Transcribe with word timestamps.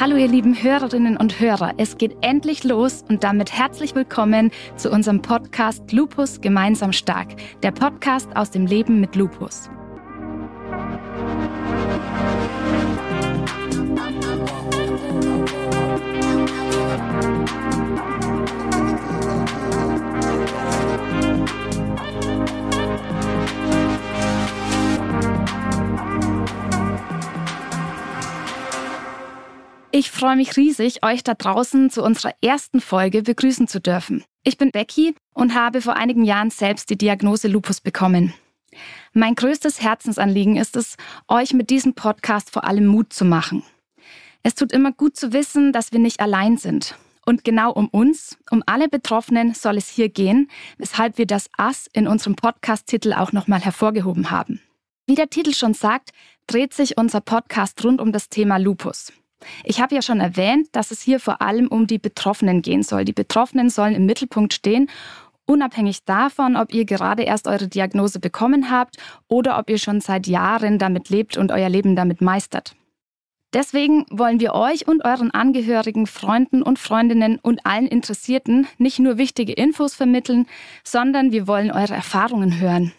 Hallo 0.00 0.16
ihr 0.16 0.26
lieben 0.26 0.60
Hörerinnen 0.60 1.16
und 1.16 1.38
Hörer, 1.38 1.74
es 1.76 1.96
geht 1.98 2.16
endlich 2.20 2.64
los 2.64 3.04
und 3.08 3.22
damit 3.22 3.52
herzlich 3.52 3.94
willkommen 3.94 4.50
zu 4.76 4.90
unserem 4.90 5.22
Podcast 5.22 5.92
Lupus 5.92 6.40
gemeinsam 6.40 6.92
stark, 6.92 7.28
der 7.62 7.70
Podcast 7.70 8.34
aus 8.36 8.50
dem 8.50 8.66
Leben 8.66 9.00
mit 9.00 9.14
Lupus. 9.14 9.70
Ich 29.96 30.10
freue 30.10 30.34
mich 30.34 30.56
riesig, 30.56 31.04
euch 31.04 31.22
da 31.22 31.34
draußen 31.34 31.88
zu 31.88 32.02
unserer 32.02 32.32
ersten 32.42 32.80
Folge 32.80 33.22
begrüßen 33.22 33.68
zu 33.68 33.80
dürfen. 33.80 34.24
Ich 34.42 34.58
bin 34.58 34.72
Becky 34.72 35.14
und 35.34 35.54
habe 35.54 35.80
vor 35.80 35.94
einigen 35.94 36.24
Jahren 36.24 36.50
selbst 36.50 36.90
die 36.90 36.98
Diagnose 36.98 37.46
Lupus 37.46 37.80
bekommen. 37.80 38.34
Mein 39.12 39.36
größtes 39.36 39.80
Herzensanliegen 39.80 40.56
ist 40.56 40.74
es, 40.74 40.96
euch 41.28 41.52
mit 41.52 41.70
diesem 41.70 41.94
Podcast 41.94 42.50
vor 42.50 42.64
allem 42.64 42.86
Mut 42.86 43.12
zu 43.12 43.24
machen. 43.24 43.62
Es 44.42 44.56
tut 44.56 44.72
immer 44.72 44.90
gut 44.90 45.16
zu 45.16 45.32
wissen, 45.32 45.72
dass 45.72 45.92
wir 45.92 46.00
nicht 46.00 46.18
allein 46.18 46.56
sind. 46.56 46.96
Und 47.24 47.44
genau 47.44 47.70
um 47.70 47.86
uns, 47.86 48.36
um 48.50 48.64
alle 48.66 48.88
Betroffenen 48.88 49.54
soll 49.54 49.76
es 49.76 49.88
hier 49.88 50.08
gehen, 50.08 50.50
weshalb 50.76 51.18
wir 51.18 51.26
das 51.26 51.48
Ass 51.56 51.88
in 51.92 52.08
unserem 52.08 52.34
Podcast-Titel 52.34 53.12
auch 53.12 53.30
nochmal 53.30 53.60
hervorgehoben 53.60 54.32
haben. 54.32 54.60
Wie 55.06 55.14
der 55.14 55.30
Titel 55.30 55.54
schon 55.54 55.72
sagt, 55.72 56.10
dreht 56.48 56.74
sich 56.74 56.98
unser 56.98 57.20
Podcast 57.20 57.84
rund 57.84 58.00
um 58.00 58.10
das 58.10 58.28
Thema 58.28 58.56
Lupus. 58.56 59.12
Ich 59.64 59.80
habe 59.80 59.94
ja 59.94 60.02
schon 60.02 60.20
erwähnt, 60.20 60.68
dass 60.72 60.90
es 60.90 61.00
hier 61.00 61.20
vor 61.20 61.42
allem 61.42 61.68
um 61.68 61.86
die 61.86 61.98
Betroffenen 61.98 62.62
gehen 62.62 62.82
soll. 62.82 63.04
Die 63.04 63.12
Betroffenen 63.12 63.70
sollen 63.70 63.94
im 63.94 64.06
Mittelpunkt 64.06 64.52
stehen, 64.54 64.88
unabhängig 65.46 66.04
davon, 66.04 66.56
ob 66.56 66.72
ihr 66.72 66.84
gerade 66.84 67.22
erst 67.22 67.46
eure 67.46 67.68
Diagnose 67.68 68.20
bekommen 68.20 68.70
habt 68.70 68.96
oder 69.28 69.58
ob 69.58 69.70
ihr 69.70 69.78
schon 69.78 70.00
seit 70.00 70.26
Jahren 70.26 70.78
damit 70.78 71.10
lebt 71.10 71.36
und 71.36 71.52
euer 71.52 71.68
Leben 71.68 71.96
damit 71.96 72.20
meistert. 72.20 72.74
Deswegen 73.54 74.04
wollen 74.10 74.40
wir 74.40 74.52
euch 74.54 74.88
und 74.88 75.04
euren 75.04 75.30
Angehörigen, 75.30 76.08
Freunden 76.08 76.60
und 76.60 76.80
Freundinnen 76.80 77.38
und 77.40 77.64
allen 77.64 77.86
Interessierten 77.86 78.66
nicht 78.78 78.98
nur 78.98 79.16
wichtige 79.16 79.52
Infos 79.52 79.94
vermitteln, 79.94 80.46
sondern 80.82 81.30
wir 81.30 81.46
wollen 81.46 81.70
eure 81.70 81.94
Erfahrungen 81.94 82.58
hören. 82.58 82.92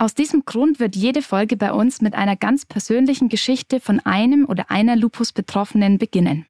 Aus 0.00 0.14
diesem 0.14 0.44
Grund 0.44 0.78
wird 0.78 0.94
jede 0.94 1.22
Folge 1.22 1.56
bei 1.56 1.72
uns 1.72 2.00
mit 2.00 2.14
einer 2.14 2.36
ganz 2.36 2.64
persönlichen 2.64 3.28
Geschichte 3.28 3.80
von 3.80 3.98
einem 3.98 4.46
oder 4.46 4.70
einer 4.70 4.94
Lupus-Betroffenen 4.94 5.98
beginnen. 5.98 6.46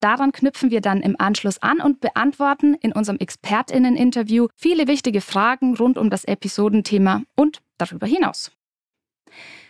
Daran 0.00 0.32
knüpfen 0.32 0.72
wir 0.72 0.80
dann 0.80 1.00
im 1.00 1.14
Anschluss 1.20 1.58
an 1.58 1.80
und 1.80 2.00
beantworten 2.00 2.74
in 2.74 2.92
unserem 2.92 3.18
Expertinnen-Interview 3.18 4.48
viele 4.56 4.88
wichtige 4.88 5.20
Fragen 5.20 5.76
rund 5.76 5.98
um 5.98 6.10
das 6.10 6.24
Episodenthema 6.24 7.22
und 7.36 7.62
darüber 7.78 8.08
hinaus. 8.08 8.50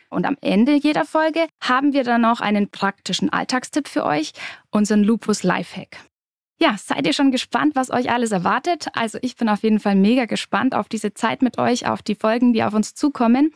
Und 0.09 0.25
am 0.25 0.39
Ende 0.41 0.73
jeder 0.77 1.05
Folge 1.05 1.47
haben 1.61 1.93
wir 1.93 2.05
dann 2.05 2.23
noch 2.23 2.41
einen 2.41 2.71
praktischen 2.71 3.31
Alltagstipp 3.31 3.87
für 3.87 4.07
euch, 4.07 4.33
unseren 4.71 5.05
Lupus 5.05 5.43
Lifehack. 5.43 6.10
Ja, 6.63 6.77
seid 6.77 7.07
ihr 7.07 7.15
schon 7.15 7.31
gespannt, 7.31 7.75
was 7.75 7.91
euch 7.91 8.11
alles 8.11 8.33
erwartet? 8.33 8.89
Also 8.93 9.19
ich 9.23 9.37
bin 9.37 9.49
auf 9.49 9.63
jeden 9.63 9.81
Fall 9.81 9.95
mega 9.95 10.27
gespannt 10.27 10.75
auf 10.75 10.91
diese 10.91 11.15
Zeit 11.15 11.41
mit 11.41 11.57
euch, 11.57 11.87
auf 11.87 12.03
die 12.03 12.15
Folgen, 12.15 12.53
die 12.53 12.63
auf 12.63 12.75
uns 12.75 12.95
zukommen. 12.95 13.55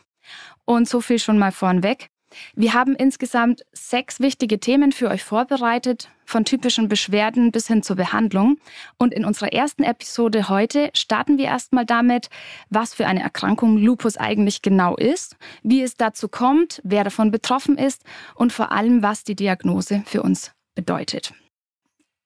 Und 0.65 0.89
so 0.89 1.01
viel 1.01 1.19
schon 1.19 1.37
mal 1.37 1.51
vornweg. 1.51 2.09
Wir 2.55 2.73
haben 2.73 2.95
insgesamt 2.95 3.63
sechs 3.71 4.19
wichtige 4.19 4.59
Themen 4.59 4.91
für 4.91 5.09
euch 5.09 5.23
vorbereitet, 5.23 6.09
von 6.25 6.45
typischen 6.45 6.89
Beschwerden 6.89 7.51
bis 7.51 7.67
hin 7.67 7.83
zur 7.83 7.95
Behandlung. 7.95 8.57
Und 8.97 9.13
in 9.13 9.23
unserer 9.23 9.53
ersten 9.53 9.83
Episode 9.83 10.49
heute 10.49 10.89
starten 10.95 11.37
wir 11.37 11.45
erstmal 11.45 11.85
damit, 11.85 12.29
was 12.71 12.95
für 12.95 13.05
eine 13.05 13.21
Erkrankung 13.21 13.77
Lupus 13.77 14.17
eigentlich 14.17 14.63
genau 14.63 14.95
ist, 14.95 15.37
wie 15.61 15.83
es 15.83 15.95
dazu 15.95 16.27
kommt, 16.27 16.81
wer 16.83 17.03
davon 17.03 17.29
betroffen 17.29 17.77
ist 17.77 18.03
und 18.33 18.51
vor 18.51 18.71
allem, 18.71 19.03
was 19.03 19.23
die 19.23 19.35
Diagnose 19.35 20.01
für 20.07 20.23
uns 20.23 20.51
bedeutet. 20.73 21.33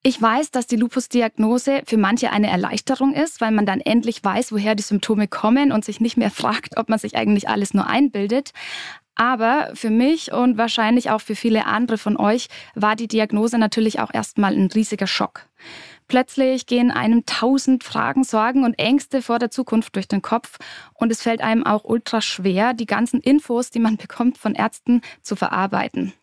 Ich 0.01 0.21
weiß, 0.21 0.51
dass 0.51 0.65
die 0.65 0.77
Lupus-Diagnose 0.77 1.81
für 1.85 1.97
manche 1.97 2.31
eine 2.31 2.49
Erleichterung 2.49 3.13
ist, 3.13 3.41
weil 3.41 3.51
man 3.51 3.65
dann 3.65 3.81
endlich 3.81 4.23
weiß, 4.23 4.53
woher 4.53 4.73
die 4.73 4.83
Symptome 4.83 5.27
kommen 5.27 5.73
und 5.73 5.83
sich 5.83 5.99
nicht 5.99 6.15
mehr 6.15 6.31
fragt, 6.31 6.77
ob 6.77 6.87
man 6.87 6.99
sich 6.99 7.17
eigentlich 7.17 7.49
alles 7.49 7.73
nur 7.73 7.87
einbildet. 7.87 8.51
Aber 9.15 9.71
für 9.73 9.89
mich 9.89 10.31
und 10.31 10.57
wahrscheinlich 10.57 11.09
auch 11.09 11.19
für 11.19 11.35
viele 11.35 11.65
andere 11.65 11.97
von 11.97 12.15
euch 12.15 12.47
war 12.75 12.95
die 12.95 13.09
Diagnose 13.09 13.57
natürlich 13.57 13.99
auch 13.99 14.13
erstmal 14.13 14.53
ein 14.53 14.67
riesiger 14.67 15.07
Schock. 15.07 15.49
Plötzlich 16.07 16.65
gehen 16.65 16.91
einem 16.91 17.25
tausend 17.25 17.83
Fragen, 17.83 18.23
Sorgen 18.23 18.63
und 18.63 18.79
Ängste 18.79 19.21
vor 19.21 19.38
der 19.38 19.51
Zukunft 19.51 19.97
durch 19.97 20.07
den 20.07 20.21
Kopf 20.21 20.57
und 20.93 21.11
es 21.11 21.21
fällt 21.21 21.41
einem 21.41 21.65
auch 21.65 21.83
ultra 21.83 22.21
schwer, 22.21 22.73
die 22.73 22.85
ganzen 22.85 23.19
Infos, 23.19 23.69
die 23.71 23.79
man 23.79 23.97
bekommt 23.97 24.38
von 24.38 24.55
Ärzten, 24.55 25.01
zu 25.21 25.35
verarbeiten. 25.35 26.13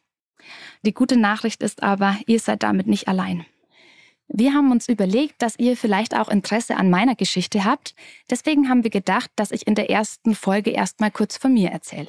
Die 0.82 0.94
gute 0.94 1.19
Nachricht 1.19 1.62
ist 1.62 1.82
aber, 1.82 2.16
ihr 2.26 2.41
seid 2.41 2.62
damit 2.62 2.86
nicht 2.86 3.09
allein. 3.09 3.44
Wir 4.28 4.54
haben 4.54 4.72
uns 4.72 4.88
überlegt, 4.88 5.41
dass 5.41 5.59
ihr 5.59 5.76
vielleicht 5.76 6.16
auch 6.16 6.28
Interesse 6.28 6.76
an 6.76 6.91
meiner 6.91 7.14
Geschichte 7.14 7.64
habt. 7.64 7.94
Deswegen 8.28 8.69
haben 8.69 8.82
wir 8.82 8.91
gedacht, 8.91 9.31
dass 9.37 9.53
ich 9.53 9.66
in 9.66 9.76
der 9.76 9.88
ersten 9.88 10.34
Folge 10.34 10.70
erstmal 10.70 11.12
kurz 11.12 11.37
von 11.37 11.54
mir 11.54 11.70
erzähle. 11.70 12.09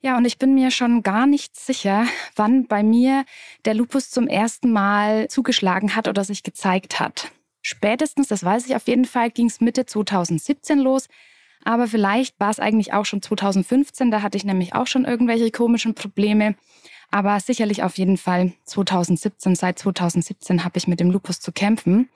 Ja, 0.00 0.18
und 0.18 0.24
ich 0.24 0.38
bin 0.38 0.54
mir 0.54 0.70
schon 0.70 1.02
gar 1.02 1.26
nicht 1.26 1.56
sicher, 1.56 2.06
wann 2.36 2.66
bei 2.66 2.82
mir 2.82 3.24
der 3.64 3.74
Lupus 3.74 4.10
zum 4.10 4.26
ersten 4.26 4.70
Mal 4.70 5.28
zugeschlagen 5.28 5.96
hat 5.96 6.08
oder 6.08 6.24
sich 6.24 6.42
gezeigt 6.42 7.00
hat. 7.00 7.30
Spätestens, 7.62 8.28
das 8.28 8.44
weiß 8.44 8.66
ich 8.66 8.76
auf 8.76 8.86
jeden 8.86 9.06
Fall, 9.06 9.30
ging 9.30 9.46
es 9.46 9.60
Mitte 9.60 9.86
2017 9.86 10.78
los. 10.78 11.08
Aber 11.64 11.88
vielleicht 11.88 12.38
war 12.38 12.50
es 12.50 12.60
eigentlich 12.60 12.92
auch 12.92 13.06
schon 13.06 13.22
2015, 13.22 14.10
da 14.10 14.20
hatte 14.20 14.36
ich 14.36 14.44
nämlich 14.44 14.74
auch 14.74 14.86
schon 14.86 15.06
irgendwelche 15.06 15.50
komischen 15.50 15.94
Probleme. 15.94 16.54
Aber 17.10 17.38
sicherlich 17.40 17.82
auf 17.82 17.98
jeden 17.98 18.16
Fall 18.16 18.52
2017. 18.64 19.54
Seit 19.54 19.78
2017 19.78 20.64
habe 20.64 20.78
ich 20.78 20.88
mit 20.88 21.00
dem 21.00 21.10
Lupus 21.10 21.40
zu 21.40 21.52
kämpfen. 21.52 22.08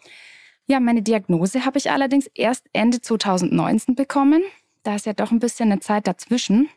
Ja, 0.67 0.81
meine 0.81 1.03
Diagnose 1.03 1.65
habe 1.65 1.79
ich 1.79 1.91
allerdings 1.91 2.29
erst 2.35 2.67
Ende 2.73 3.01
2019 3.01 3.95
bekommen. 3.95 4.43
Da 4.83 4.95
ist 4.95 5.07
ja 5.07 5.13
doch 5.13 5.31
ein 5.31 5.39
bisschen 5.39 5.73
eine 5.73 5.81
Zeit 5.81 6.07
dazwischen. 6.07 6.69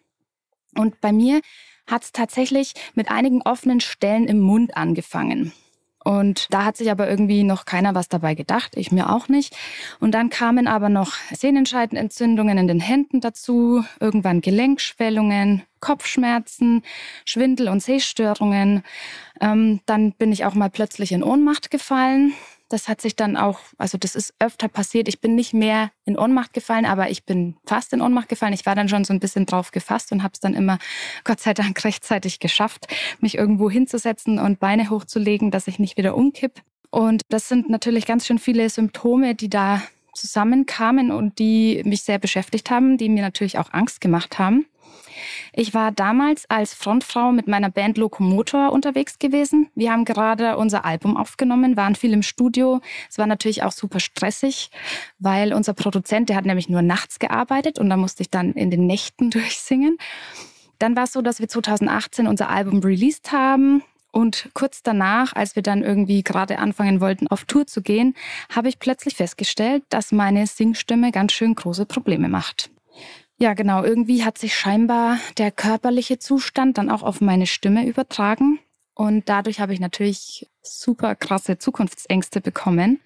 Und 0.76 1.02
bei 1.02 1.12
mir 1.12 1.42
hat 1.88 2.04
es 2.04 2.12
tatsächlich 2.12 2.74
mit 2.96 3.12
einigen 3.12 3.42
offenen 3.42 3.82
Stellen 3.82 4.28
im 4.28 4.40
Mund 4.40 4.78
angefangen. 4.78 5.52
Und 6.04 6.48
da 6.52 6.66
hat 6.66 6.78
sich 6.78 6.90
aber 6.90 7.10
irgendwie 7.10 7.44
noch 7.44 7.66
keiner 7.66 7.94
was 7.94 8.10
dabei 8.10 8.34
gedacht, 8.34 8.72
ich 8.76 8.92
mir 8.92 9.10
auch 9.10 9.28
nicht. 9.28 9.56
Und 10.00 10.12
dann 10.12 10.30
kamen 10.30 10.68
aber 10.68 10.90
noch 10.90 11.14
Sehnenscheidenentzündungen 11.32 12.58
in 12.58 12.68
den 12.68 12.80
Händen 12.80 13.22
dazu, 13.22 13.84
irgendwann 14.00 14.42
Gelenkschwellungen, 14.42 15.64
Kopfschmerzen, 15.80 16.84
Schwindel 17.26 17.70
und 17.70 17.82
Sehstörungen. 17.82 18.84
Ähm, 19.40 19.82
dann 19.86 20.14
bin 20.14 20.32
ich 20.32 20.46
auch 20.46 20.56
mal 20.56 20.70
plötzlich 20.70 21.12
in 21.12 21.24
Ohnmacht 21.24 21.72
gefallen. 21.72 22.34
Das 22.72 22.88
hat 22.88 23.02
sich 23.02 23.18
dann 23.18 23.36
auch, 23.36 23.60
also 23.78 23.98
das 23.98 24.16
ist 24.16 24.34
öfter 24.40 24.70
passiert. 24.70 25.10
Ich 25.10 25.20
bin 25.20 25.36
nicht 25.36 25.54
mehr 25.54 25.92
in 26.06 26.18
Ohnmacht 26.18 26.54
gefallen, 26.54 26.86
aber 26.86 27.10
ich 27.10 27.26
bin 27.26 27.58
fast 27.66 27.92
in 27.92 28.02
Ohnmacht 28.02 28.30
gefallen. 28.30 28.54
Ich 28.54 28.66
war 28.66 28.76
dann 28.76 28.88
schon 28.88 29.04
so 29.04 29.14
ein 29.14 29.20
bisschen 29.20 29.46
drauf 29.46 29.72
gefasst 29.72 30.12
und 30.14 30.24
habe 30.24 30.32
es 30.34 30.40
dann 30.40 30.54
immer, 30.54 30.80
Gott 31.26 31.42
sei 31.42 31.54
Dank, 31.54 31.84
rechtzeitig 31.84 32.40
geschafft, 32.40 32.88
mich 33.20 33.38
irgendwo 33.38 33.70
hinzusetzen 33.70 34.40
und 34.40 34.60
Beine 34.60 34.90
hochzulegen, 34.90 35.52
dass 35.52 35.68
ich 35.68 35.80
nicht 35.80 35.98
wieder 35.98 36.16
umkipp. 36.16 36.62
Und 36.90 37.24
das 37.28 37.50
sind 37.50 37.70
natürlich 37.70 38.06
ganz 38.06 38.26
schön 38.26 38.40
viele 38.40 38.70
Symptome, 38.70 39.36
die 39.36 39.50
da 39.50 39.82
zusammenkamen 40.14 41.12
und 41.12 41.40
die 41.40 41.82
mich 41.86 42.04
sehr 42.04 42.20
beschäftigt 42.20 42.70
haben, 42.70 42.98
die 42.98 43.10
mir 43.10 43.22
natürlich 43.22 43.58
auch 43.58 43.74
Angst 43.74 44.02
gemacht 44.02 44.40
haben. 44.40 44.66
Ich 45.54 45.74
war 45.74 45.92
damals 45.92 46.50
als 46.50 46.74
Frontfrau 46.74 47.32
mit 47.32 47.48
meiner 47.48 47.70
Band 47.70 47.98
Lokomotor 47.98 48.72
unterwegs 48.72 49.20
gewesen. 49.20 49.70
Wir 49.76 49.92
haben 49.92 50.06
gerade 50.06 50.58
unser 50.58 50.86
Album 50.86 51.18
aufgenommen, 51.18 51.78
waren 51.78 51.96
viel 51.96 52.14
im 52.14 52.24
Studio. 52.24 52.82
Es 53.10 53.18
war 53.18 53.28
natürlich 53.28 53.64
auch 53.64 53.72
super 53.72 54.00
stressig, 54.00 54.72
weil 55.20 55.54
unser 55.54 55.74
Produzent, 55.74 56.30
der 56.30 56.36
hat 56.36 56.46
nämlich 56.46 56.70
nur 56.70 56.82
nachts 56.82 57.20
gearbeitet 57.20 57.80
und 57.80 57.90
da 57.90 57.98
musste 57.98 58.24
ich 58.24 58.30
dann 58.30 58.54
in 58.54 58.72
den 58.72 58.88
Nächten 58.88 59.30
durchsingen. 59.32 59.98
Dann 60.80 60.96
war 60.96 61.04
es 61.04 61.14
so, 61.14 61.22
dass 61.22 61.40
wir 61.40 61.48
2018 61.48 62.28
unser 62.28 62.50
Album 62.50 62.80
released 62.80 63.32
haben. 63.32 63.84
Und 64.12 64.50
kurz 64.54 64.84
danach, 64.84 65.34
als 65.34 65.56
wir 65.56 65.64
dann 65.64 65.84
irgendwie 65.84 66.22
gerade 66.22 66.60
anfangen 66.60 67.00
wollten, 67.00 67.28
auf 67.28 67.46
Tour 67.46 67.66
zu 67.66 67.82
gehen, 67.82 68.16
habe 68.54 68.68
ich 68.68 68.80
plötzlich 68.80 69.16
festgestellt, 69.16 69.84
dass 69.90 70.12
meine 70.12 70.48
Singstimme 70.48 71.12
ganz 71.12 71.32
schön 71.32 71.56
große 71.56 71.86
Probleme 71.86 72.28
macht. 72.28 72.72
Ja, 73.42 73.56
genau. 73.56 73.84
Irgendwie 73.84 74.24
hat 74.24 74.38
sich 74.38 74.56
scheinbar 74.56 75.18
der 75.40 75.50
körperliche 75.50 76.20
Zustand 76.20 76.78
dann 76.78 76.92
auch 76.92 77.02
auf 77.02 77.22
meine 77.22 77.48
Stimme 77.48 77.88
übertragen. 77.88 78.60
Und 78.94 79.30
dadurch 79.30 79.60
habe 79.60 79.74
ich 79.74 79.80
natürlich 79.80 80.48
super 80.62 81.16
krasse 81.16 81.58
Zukunftsängste 81.58 82.40
bekommen. 82.40 83.00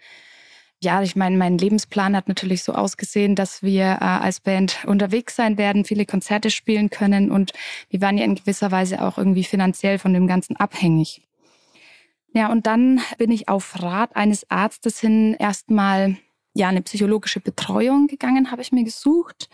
ja, 0.82 1.02
ich 1.02 1.16
meine, 1.16 1.38
mein 1.38 1.58
Lebensplan 1.58 2.18
hat 2.18 2.28
natürlich 2.28 2.64
so 2.64 2.74
ausgesehen, 2.74 3.36
dass 3.36 3.64
wir 3.64 3.86
äh, 4.02 4.04
als 4.04 4.42
Band 4.42 4.84
unterwegs 4.86 5.38
sein 5.38 5.58
werden, 5.58 5.86
viele 5.86 6.06
Konzerte 6.06 6.52
spielen 6.52 6.90
können 6.90 7.32
und 7.32 7.54
wir 7.90 8.02
waren 8.02 8.18
ja 8.18 8.26
in 8.26 8.36
gewisser 8.36 8.72
Weise 8.72 9.02
auch 9.02 9.18
irgendwie 9.18 9.46
finanziell 9.46 10.00
von 10.00 10.14
dem 10.14 10.28
Ganzen 10.28 10.58
abhängig. 10.58 11.22
Ja, 12.34 12.52
und 12.52 12.68
dann 12.68 13.00
bin 13.18 13.32
ich 13.32 13.48
auf 13.48 13.82
Rat 13.82 14.18
eines 14.18 14.52
Arztes 14.52 15.00
hin 15.00 15.34
erstmal 15.40 16.18
ja, 16.56 16.70
eine 16.70 16.82
psychologische 16.82 17.42
Betreuung 17.42 18.08
gegangen, 18.08 18.50
habe 18.50 18.62
ich 18.62 18.72
mir 18.72 18.84
gesucht 18.84 19.50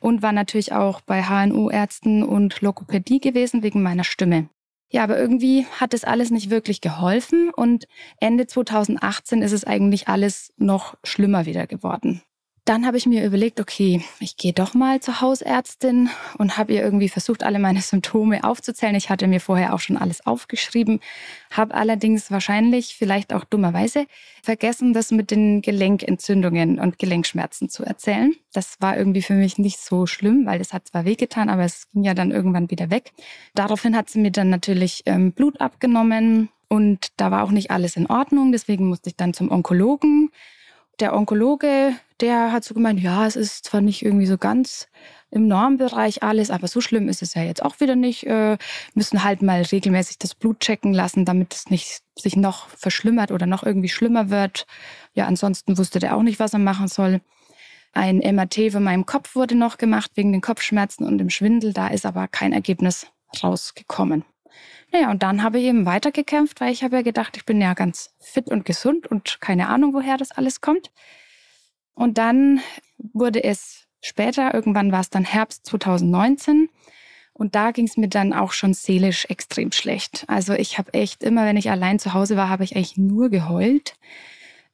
und 0.00 0.22
war 0.22 0.32
natürlich 0.32 0.72
auch 0.72 1.00
bei 1.00 1.24
HNU-Ärzten 1.24 2.22
und 2.22 2.60
Lokopädie 2.60 3.20
gewesen 3.20 3.62
wegen 3.62 3.82
meiner 3.82 4.04
Stimme. 4.04 4.48
Ja, 4.90 5.02
aber 5.02 5.18
irgendwie 5.18 5.66
hat 5.80 5.92
das 5.92 6.04
alles 6.04 6.30
nicht 6.30 6.50
wirklich 6.50 6.80
geholfen 6.80 7.50
und 7.50 7.88
Ende 8.20 8.46
2018 8.46 9.42
ist 9.42 9.50
es 9.50 9.64
eigentlich 9.64 10.06
alles 10.06 10.52
noch 10.56 10.96
schlimmer 11.02 11.46
wieder 11.46 11.66
geworden. 11.66 12.22
Dann 12.66 12.86
habe 12.86 12.96
ich 12.96 13.04
mir 13.04 13.26
überlegt, 13.26 13.60
okay, 13.60 14.02
ich 14.20 14.38
gehe 14.38 14.54
doch 14.54 14.72
mal 14.72 14.98
zur 15.00 15.20
Hausärztin 15.20 16.08
und 16.38 16.56
habe 16.56 16.72
ihr 16.72 16.82
irgendwie 16.82 17.10
versucht, 17.10 17.42
alle 17.42 17.58
meine 17.58 17.82
Symptome 17.82 18.42
aufzuzählen. 18.42 18.94
Ich 18.94 19.10
hatte 19.10 19.26
mir 19.26 19.40
vorher 19.40 19.74
auch 19.74 19.80
schon 19.80 19.98
alles 19.98 20.24
aufgeschrieben, 20.24 21.00
habe 21.50 21.74
allerdings 21.74 22.30
wahrscheinlich, 22.30 22.96
vielleicht 22.96 23.34
auch 23.34 23.44
dummerweise, 23.44 24.06
vergessen, 24.42 24.94
das 24.94 25.10
mit 25.10 25.30
den 25.30 25.60
Gelenkentzündungen 25.60 26.80
und 26.80 26.98
Gelenkschmerzen 26.98 27.68
zu 27.68 27.84
erzählen. 27.84 28.34
Das 28.54 28.76
war 28.80 28.96
irgendwie 28.96 29.22
für 29.22 29.34
mich 29.34 29.58
nicht 29.58 29.78
so 29.78 30.06
schlimm, 30.06 30.46
weil 30.46 30.62
es 30.62 30.72
hat 30.72 30.88
zwar 30.88 31.04
wehgetan, 31.04 31.50
aber 31.50 31.64
es 31.64 31.90
ging 31.92 32.04
ja 32.04 32.14
dann 32.14 32.30
irgendwann 32.30 32.70
wieder 32.70 32.88
weg. 32.88 33.12
Daraufhin 33.54 33.94
hat 33.94 34.08
sie 34.08 34.20
mir 34.20 34.32
dann 34.32 34.48
natürlich 34.48 35.02
ähm, 35.04 35.32
Blut 35.32 35.60
abgenommen 35.60 36.48
und 36.68 37.08
da 37.18 37.30
war 37.30 37.44
auch 37.44 37.50
nicht 37.50 37.70
alles 37.70 37.96
in 37.96 38.06
Ordnung. 38.06 38.52
Deswegen 38.52 38.88
musste 38.88 39.10
ich 39.10 39.16
dann 39.16 39.34
zum 39.34 39.50
Onkologen 39.50 40.30
der 41.00 41.14
Onkologe, 41.14 41.94
der 42.20 42.52
hat 42.52 42.64
so 42.64 42.74
gemeint, 42.74 43.00
ja, 43.00 43.26
es 43.26 43.36
ist 43.36 43.64
zwar 43.66 43.80
nicht 43.80 44.04
irgendwie 44.04 44.26
so 44.26 44.38
ganz 44.38 44.88
im 45.30 45.48
Normbereich 45.48 46.22
alles, 46.22 46.50
aber 46.50 46.68
so 46.68 46.80
schlimm 46.80 47.08
ist 47.08 47.20
es 47.20 47.34
ja 47.34 47.42
jetzt 47.42 47.62
auch 47.62 47.80
wieder 47.80 47.96
nicht. 47.96 48.24
Äh, 48.26 48.56
müssen 48.94 49.24
halt 49.24 49.42
mal 49.42 49.62
regelmäßig 49.62 50.18
das 50.18 50.34
Blut 50.34 50.60
checken 50.60 50.94
lassen, 50.94 51.24
damit 51.24 51.54
es 51.54 51.70
nicht 51.70 52.02
sich 52.16 52.36
noch 52.36 52.68
verschlimmert 52.68 53.32
oder 53.32 53.46
noch 53.46 53.64
irgendwie 53.64 53.88
schlimmer 53.88 54.30
wird. 54.30 54.66
Ja, 55.14 55.26
ansonsten 55.26 55.76
wusste 55.76 55.98
der 55.98 56.16
auch 56.16 56.22
nicht, 56.22 56.38
was 56.38 56.52
er 56.52 56.60
machen 56.60 56.86
soll. 56.86 57.20
Ein 57.92 58.18
MRT 58.18 58.72
von 58.72 58.84
meinem 58.84 59.06
Kopf 59.06 59.34
wurde 59.34 59.56
noch 59.56 59.76
gemacht 59.76 60.12
wegen 60.14 60.32
den 60.32 60.40
Kopfschmerzen 60.40 61.04
und 61.04 61.18
dem 61.18 61.30
Schwindel. 61.30 61.72
Da 61.72 61.88
ist 61.88 62.06
aber 62.06 62.28
kein 62.28 62.52
Ergebnis 62.52 63.08
rausgekommen. 63.42 64.24
Naja, 64.92 65.10
und 65.10 65.22
dann 65.22 65.42
habe 65.42 65.58
ich 65.58 65.64
eben 65.64 65.86
weitergekämpft, 65.86 66.60
weil 66.60 66.72
ich 66.72 66.84
habe 66.84 66.96
ja 66.96 67.02
gedacht, 67.02 67.36
ich 67.36 67.44
bin 67.44 67.60
ja 67.60 67.74
ganz 67.74 68.14
fit 68.20 68.48
und 68.48 68.64
gesund 68.64 69.06
und 69.06 69.40
keine 69.40 69.68
Ahnung, 69.68 69.92
woher 69.94 70.16
das 70.16 70.30
alles 70.30 70.60
kommt. 70.60 70.90
Und 71.94 72.18
dann 72.18 72.60
wurde 72.98 73.42
es 73.42 73.86
später, 74.00 74.54
irgendwann 74.54 74.92
war 74.92 75.00
es 75.00 75.10
dann 75.10 75.24
Herbst 75.24 75.66
2019. 75.66 76.68
Und 77.32 77.56
da 77.56 77.72
ging 77.72 77.86
es 77.86 77.96
mir 77.96 78.08
dann 78.08 78.32
auch 78.32 78.52
schon 78.52 78.74
seelisch 78.74 79.26
extrem 79.28 79.72
schlecht. 79.72 80.24
Also 80.28 80.52
ich 80.52 80.78
habe 80.78 80.94
echt 80.94 81.24
immer, 81.24 81.44
wenn 81.44 81.56
ich 81.56 81.70
allein 81.70 81.98
zu 81.98 82.14
Hause 82.14 82.36
war, 82.36 82.48
habe 82.48 82.62
ich 82.62 82.76
eigentlich 82.76 82.96
nur 82.96 83.28
geheult. 83.28 83.96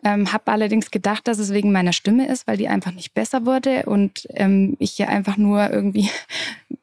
Ähm, 0.04 0.32
habe 0.32 0.52
allerdings 0.52 0.90
gedacht, 0.90 1.28
dass 1.28 1.38
es 1.38 1.52
wegen 1.52 1.72
meiner 1.72 1.92
Stimme 1.92 2.28
ist, 2.28 2.46
weil 2.46 2.56
die 2.56 2.68
einfach 2.68 2.92
nicht 2.92 3.12
besser 3.12 3.44
wurde 3.44 3.84
und 3.84 4.26
ähm, 4.30 4.76
ich 4.78 4.96
ja 4.96 5.08
einfach 5.08 5.36
nur 5.36 5.70
irgendwie 5.70 6.10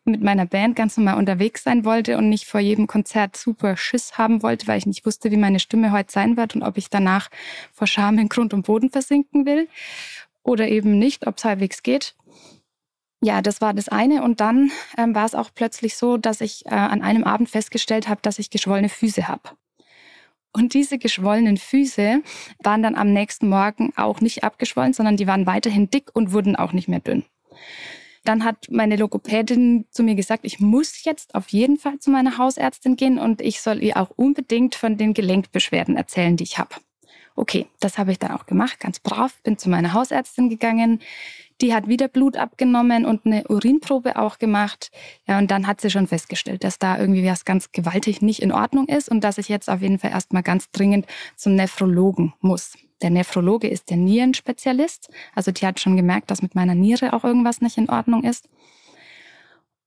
mit 0.08 0.24
meiner 0.24 0.46
Band 0.46 0.76
ganz 0.76 0.98
normal 0.98 1.18
unterwegs 1.18 1.64
sein 1.64 1.86
wollte 1.86 2.18
und 2.18 2.30
nicht 2.30 2.46
vor 2.46 2.60
jedem 2.60 2.88
Konzert 2.88 3.38
super 3.38 3.78
Schiss 3.78 4.18
haben 4.18 4.44
wollte, 4.44 4.68
weil 4.68 4.78
ich 4.78 4.86
nicht 4.86 5.06
wusste, 5.06 5.32
wie 5.32 5.38
meine 5.38 5.60
Stimme 5.60 5.92
heute 5.92 6.12
sein 6.12 6.38
wird 6.38 6.56
und 6.56 6.64
ob 6.64 6.78
ich 6.78 6.90
danach 6.90 7.30
vor 7.72 7.88
Scham 7.88 8.18
in 8.18 8.30
Grund 8.30 8.54
und 8.54 8.66
Boden 8.66 8.90
versinken 8.90 9.46
will 9.46 9.68
oder 10.44 10.68
eben 10.68 10.98
nicht, 10.98 11.28
ob 11.28 11.38
es 11.38 11.46
halbwegs 11.46 11.84
geht. 11.84 12.16
Ja, 13.22 13.42
das 13.42 13.62
war 13.62 13.74
das 13.74 13.90
eine. 13.90 14.24
Und 14.24 14.40
dann 14.42 14.72
ähm, 14.98 15.16
war 15.16 15.26
es 15.26 15.36
auch 15.36 15.50
plötzlich 15.54 15.98
so, 15.98 16.18
dass 16.18 16.42
ich 16.42 16.66
äh, 16.68 16.70
an 16.70 17.02
einem 17.02 17.24
Abend 17.24 17.50
festgestellt 17.50 18.08
habe, 18.08 18.22
dass 18.22 18.40
ich 18.40 18.50
geschwollene 18.50 18.90
Füße 18.90 19.28
habe. 19.28 19.50
Und 20.54 20.74
diese 20.74 20.98
geschwollenen 20.98 21.58
Füße 21.58 22.22
waren 22.64 22.84
dann 22.84 22.96
am 22.96 23.14
nächsten 23.14 23.50
Morgen 23.50 23.94
auch 23.96 24.22
nicht 24.22 24.44
abgeschwollen, 24.44 24.94
sondern 24.94 25.18
die 25.18 25.28
waren 25.28 25.46
weiterhin 25.46 25.90
dick 25.90 26.10
und 26.14 26.32
wurden 26.32 26.56
auch 26.56 26.74
nicht 26.74 26.88
mehr 26.88 27.00
dünn. 27.00 27.26
Dann 28.28 28.44
hat 28.44 28.68
meine 28.70 28.98
Logopädin 28.98 29.86
zu 29.90 30.04
mir 30.04 30.16
gesagt, 30.16 30.44
ich 30.44 30.60
muss 30.60 31.06
jetzt 31.06 31.34
auf 31.34 31.48
jeden 31.48 31.78
Fall 31.78 32.00
zu 32.00 32.10
meiner 32.10 32.38
Hausärztin 32.38 32.98
gehen 32.98 33.20
und 33.20 33.40
ich 33.40 33.62
soll 33.62 33.82
ihr 33.82 33.96
auch 33.96 34.10
unbedingt 34.18 34.76
von 34.76 34.98
den 34.98 35.14
Gelenkbeschwerden 35.14 35.96
erzählen, 35.96 36.36
die 36.36 36.44
ich 36.44 36.58
habe. 36.60 36.76
Okay, 37.38 37.68
das 37.80 37.98
habe 37.98 38.12
ich 38.12 38.20
dann 38.20 38.32
auch 38.32 38.46
gemacht, 38.46 38.82
ganz 38.82 39.00
brav, 39.00 39.42
bin 39.44 39.58
zu 39.58 39.70
meiner 39.70 39.94
Hausärztin 39.94 40.50
gegangen. 40.50 41.00
Die 41.62 41.74
hat 41.74 41.88
wieder 41.88 42.10
Blut 42.10 42.36
abgenommen 42.36 43.06
und 43.06 43.26
eine 43.26 43.48
Urinprobe 43.48 44.18
auch 44.18 44.40
gemacht. 44.40 44.92
Ja, 45.26 45.38
und 45.38 45.50
dann 45.50 45.66
hat 45.66 45.80
sie 45.80 45.90
schon 45.90 46.08
festgestellt, 46.08 46.66
dass 46.66 46.80
da 46.80 47.00
irgendwie 47.00 47.26
was 47.26 47.46
ganz 47.46 47.72
gewaltig 47.72 48.22
nicht 48.22 48.42
in 48.42 48.52
Ordnung 48.52 48.90
ist 48.90 49.08
und 49.08 49.24
dass 49.24 49.38
ich 49.38 49.48
jetzt 49.48 49.70
auf 49.70 49.82
jeden 49.82 50.00
Fall 50.00 50.12
erstmal 50.12 50.44
ganz 50.44 50.70
dringend 50.72 51.06
zum 51.38 51.56
Nephrologen 51.56 52.34
muss. 52.42 52.74
Der 53.02 53.10
Nephrologe 53.10 53.68
ist 53.68 53.90
der 53.90 53.98
Nierenspezialist. 53.98 55.10
Also 55.36 55.52
die 55.52 55.66
hat 55.66 55.80
schon 55.80 55.98
gemerkt, 55.98 56.32
dass 56.32 56.42
mit 56.42 56.56
meiner 56.56 56.76
Niere 56.76 57.14
auch 57.14 57.24
irgendwas 57.24 57.62
nicht 57.62 57.78
in 57.78 57.90
Ordnung 57.90 58.24
ist. 58.24 58.50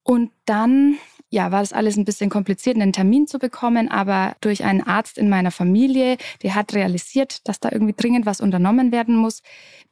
Und 0.02 0.30
dann 0.44 0.98
ja, 1.30 1.52
war 1.52 1.60
das 1.60 1.72
alles 1.72 1.96
ein 1.96 2.04
bisschen 2.04 2.28
kompliziert, 2.28 2.76
einen 2.76 2.92
Termin 2.92 3.28
zu 3.28 3.38
bekommen, 3.38 3.88
aber 3.88 4.34
durch 4.40 4.64
einen 4.64 4.82
Arzt 4.82 5.16
in 5.16 5.28
meiner 5.28 5.52
Familie, 5.52 6.16
der 6.42 6.56
hat 6.56 6.74
realisiert, 6.74 7.46
dass 7.48 7.60
da 7.60 7.70
irgendwie 7.70 7.94
dringend 7.96 8.26
was 8.26 8.40
unternommen 8.40 8.90
werden 8.90 9.14
muss, 9.14 9.42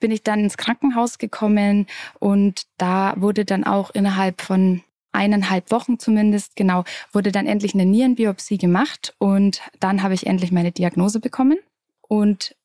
bin 0.01 0.11
ich 0.11 0.25
dann 0.25 0.41
ins 0.41 0.57
Krankenhaus 0.57 1.19
gekommen 1.19 1.87
und 2.19 2.63
da 2.77 3.15
wurde 3.17 3.45
dann 3.45 3.63
auch 3.63 3.91
innerhalb 3.91 4.41
von 4.41 4.83
eineinhalb 5.13 5.71
Wochen 5.71 5.99
zumindest, 5.99 6.57
genau, 6.57 6.83
wurde 7.13 7.31
dann 7.31 7.47
endlich 7.47 7.73
eine 7.75 7.87
Nierenbiopsie 7.87 8.59
gemacht 8.59 9.15
und 9.19 9.63
dann 9.79 10.03
habe 10.03 10.15
ich 10.15 10.27
endlich 10.27 10.51
meine 10.51 10.73
Diagnose 10.73 11.21
bekommen. 11.21 11.59
Und 12.09 12.57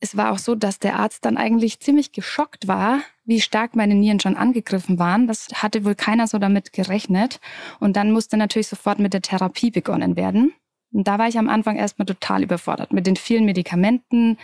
es 0.00 0.16
war 0.16 0.32
auch 0.32 0.38
so, 0.38 0.54
dass 0.54 0.78
der 0.78 0.96
Arzt 0.96 1.24
dann 1.24 1.36
eigentlich 1.36 1.80
ziemlich 1.80 2.12
geschockt 2.12 2.68
war, 2.68 3.00
wie 3.24 3.40
stark 3.40 3.74
meine 3.74 3.94
Nieren 3.94 4.20
schon 4.20 4.36
angegriffen 4.36 4.98
waren. 4.98 5.26
Das 5.26 5.48
hatte 5.54 5.84
wohl 5.84 5.94
keiner 5.94 6.26
so 6.26 6.38
damit 6.38 6.72
gerechnet. 6.72 7.40
Und 7.80 7.96
dann 7.96 8.12
musste 8.12 8.36
natürlich 8.36 8.68
sofort 8.68 9.00
mit 9.00 9.12
der 9.12 9.22
Therapie 9.22 9.70
begonnen 9.70 10.16
werden. 10.16 10.52
Und 10.92 11.06
da 11.06 11.18
war 11.18 11.28
ich 11.28 11.38
am 11.38 11.48
Anfang 11.48 11.76
erstmal 11.76 12.06
total 12.06 12.42
überfordert 12.42 12.92
mit 12.92 13.06
den 13.06 13.16
vielen 13.16 13.44
Medikamenten, 13.44 14.38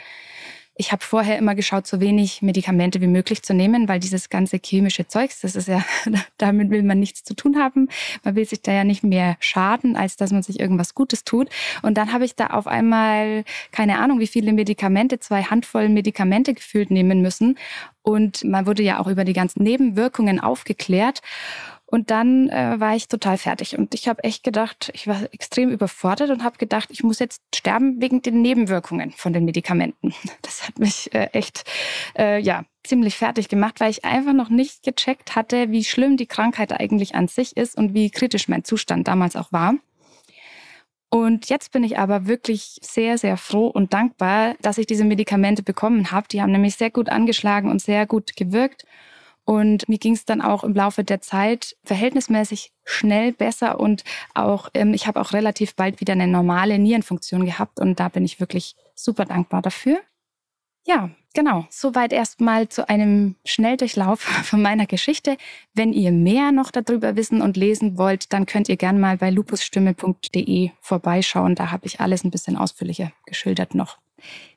ich 0.76 0.90
habe 0.90 1.04
vorher 1.04 1.38
immer 1.38 1.54
geschaut, 1.54 1.86
so 1.86 2.00
wenig 2.00 2.42
Medikamente 2.42 3.00
wie 3.00 3.06
möglich 3.06 3.42
zu 3.42 3.54
nehmen, 3.54 3.88
weil 3.88 4.00
dieses 4.00 4.28
ganze 4.28 4.58
chemische 4.62 5.06
Zeugs, 5.06 5.40
das 5.40 5.54
ist 5.54 5.68
ja, 5.68 5.84
damit 6.38 6.70
will 6.70 6.82
man 6.82 6.98
nichts 6.98 7.22
zu 7.22 7.34
tun 7.34 7.58
haben. 7.58 7.88
Man 8.24 8.34
will 8.34 8.44
sich 8.44 8.60
da 8.60 8.72
ja 8.72 8.82
nicht 8.82 9.04
mehr 9.04 9.36
schaden, 9.38 9.96
als 9.96 10.16
dass 10.16 10.32
man 10.32 10.42
sich 10.42 10.58
irgendwas 10.58 10.94
Gutes 10.94 11.22
tut. 11.22 11.48
Und 11.82 11.96
dann 11.96 12.12
habe 12.12 12.24
ich 12.24 12.34
da 12.34 12.48
auf 12.48 12.66
einmal 12.66 13.44
keine 13.70 13.98
Ahnung, 13.98 14.18
wie 14.18 14.26
viele 14.26 14.52
Medikamente, 14.52 15.20
zwei 15.20 15.44
Handvollen 15.44 15.94
Medikamente 15.94 16.54
gefühlt 16.54 16.90
nehmen 16.90 17.22
müssen. 17.22 17.56
Und 18.02 18.44
man 18.44 18.66
wurde 18.66 18.82
ja 18.82 18.98
auch 18.98 19.06
über 19.06 19.24
die 19.24 19.32
ganzen 19.32 19.62
Nebenwirkungen 19.62 20.40
aufgeklärt. 20.40 21.22
Und 21.94 22.10
dann 22.10 22.48
äh, 22.48 22.80
war 22.80 22.96
ich 22.96 23.06
total 23.06 23.38
fertig. 23.38 23.78
Und 23.78 23.94
ich 23.94 24.08
habe 24.08 24.24
echt 24.24 24.42
gedacht, 24.42 24.90
ich 24.94 25.06
war 25.06 25.32
extrem 25.32 25.70
überfordert 25.70 26.30
und 26.30 26.42
habe 26.42 26.58
gedacht, 26.58 26.88
ich 26.90 27.04
muss 27.04 27.20
jetzt 27.20 27.40
sterben 27.54 28.00
wegen 28.00 28.20
den 28.20 28.42
Nebenwirkungen 28.42 29.12
von 29.12 29.32
den 29.32 29.44
Medikamenten. 29.44 30.12
Das 30.42 30.66
hat 30.66 30.80
mich 30.80 31.14
äh, 31.14 31.28
echt, 31.32 31.62
äh, 32.18 32.40
ja, 32.40 32.64
ziemlich 32.82 33.16
fertig 33.16 33.48
gemacht, 33.48 33.78
weil 33.78 33.92
ich 33.92 34.04
einfach 34.04 34.32
noch 34.32 34.48
nicht 34.48 34.82
gecheckt 34.82 35.36
hatte, 35.36 35.70
wie 35.70 35.84
schlimm 35.84 36.16
die 36.16 36.26
Krankheit 36.26 36.72
eigentlich 36.72 37.14
an 37.14 37.28
sich 37.28 37.56
ist 37.56 37.78
und 37.78 37.94
wie 37.94 38.10
kritisch 38.10 38.48
mein 38.48 38.64
Zustand 38.64 39.06
damals 39.06 39.36
auch 39.36 39.52
war. 39.52 39.74
Und 41.10 41.48
jetzt 41.48 41.70
bin 41.70 41.84
ich 41.84 41.96
aber 41.96 42.26
wirklich 42.26 42.76
sehr, 42.82 43.18
sehr 43.18 43.36
froh 43.36 43.68
und 43.68 43.92
dankbar, 43.92 44.56
dass 44.60 44.78
ich 44.78 44.86
diese 44.86 45.04
Medikamente 45.04 45.62
bekommen 45.62 46.10
habe. 46.10 46.26
Die 46.26 46.42
haben 46.42 46.50
nämlich 46.50 46.74
sehr 46.74 46.90
gut 46.90 47.08
angeschlagen 47.08 47.70
und 47.70 47.80
sehr 47.80 48.04
gut 48.04 48.34
gewirkt. 48.34 48.84
Und 49.44 49.88
mir 49.88 49.98
ging 49.98 50.14
es 50.14 50.24
dann 50.24 50.40
auch 50.40 50.64
im 50.64 50.74
Laufe 50.74 51.04
der 51.04 51.20
Zeit 51.20 51.76
verhältnismäßig 51.84 52.72
schnell 52.84 53.32
besser 53.32 53.78
und 53.78 54.04
auch 54.34 54.68
ähm, 54.74 54.94
ich 54.94 55.06
habe 55.06 55.20
auch 55.20 55.32
relativ 55.32 55.74
bald 55.74 56.00
wieder 56.00 56.12
eine 56.12 56.26
normale 56.26 56.78
Nierenfunktion 56.78 57.44
gehabt 57.44 57.78
und 57.78 58.00
da 58.00 58.08
bin 58.08 58.24
ich 58.24 58.40
wirklich 58.40 58.74
super 58.94 59.24
dankbar 59.26 59.60
dafür. 59.60 60.00
Ja, 60.86 61.10
genau. 61.34 61.66
Soweit 61.70 62.12
erstmal 62.12 62.68
zu 62.68 62.88
einem 62.88 63.36
Schnelldurchlauf 63.44 64.20
von 64.44 64.60
meiner 64.60 64.86
Geschichte. 64.86 65.36
Wenn 65.72 65.92
ihr 65.92 66.12
mehr 66.12 66.52
noch 66.52 66.70
darüber 66.70 67.16
wissen 67.16 67.40
und 67.40 67.56
lesen 67.56 67.96
wollt, 67.96 68.32
dann 68.32 68.46
könnt 68.46 68.68
ihr 68.68 68.76
gerne 68.76 68.98
mal 68.98 69.16
bei 69.16 69.30
lupusstimme.de 69.30 70.70
vorbeischauen. 70.80 71.54
Da 71.54 71.70
habe 71.70 71.86
ich 71.86 72.00
alles 72.00 72.24
ein 72.24 72.30
bisschen 72.30 72.56
ausführlicher 72.56 73.12
geschildert 73.26 73.74
noch. 73.74 73.98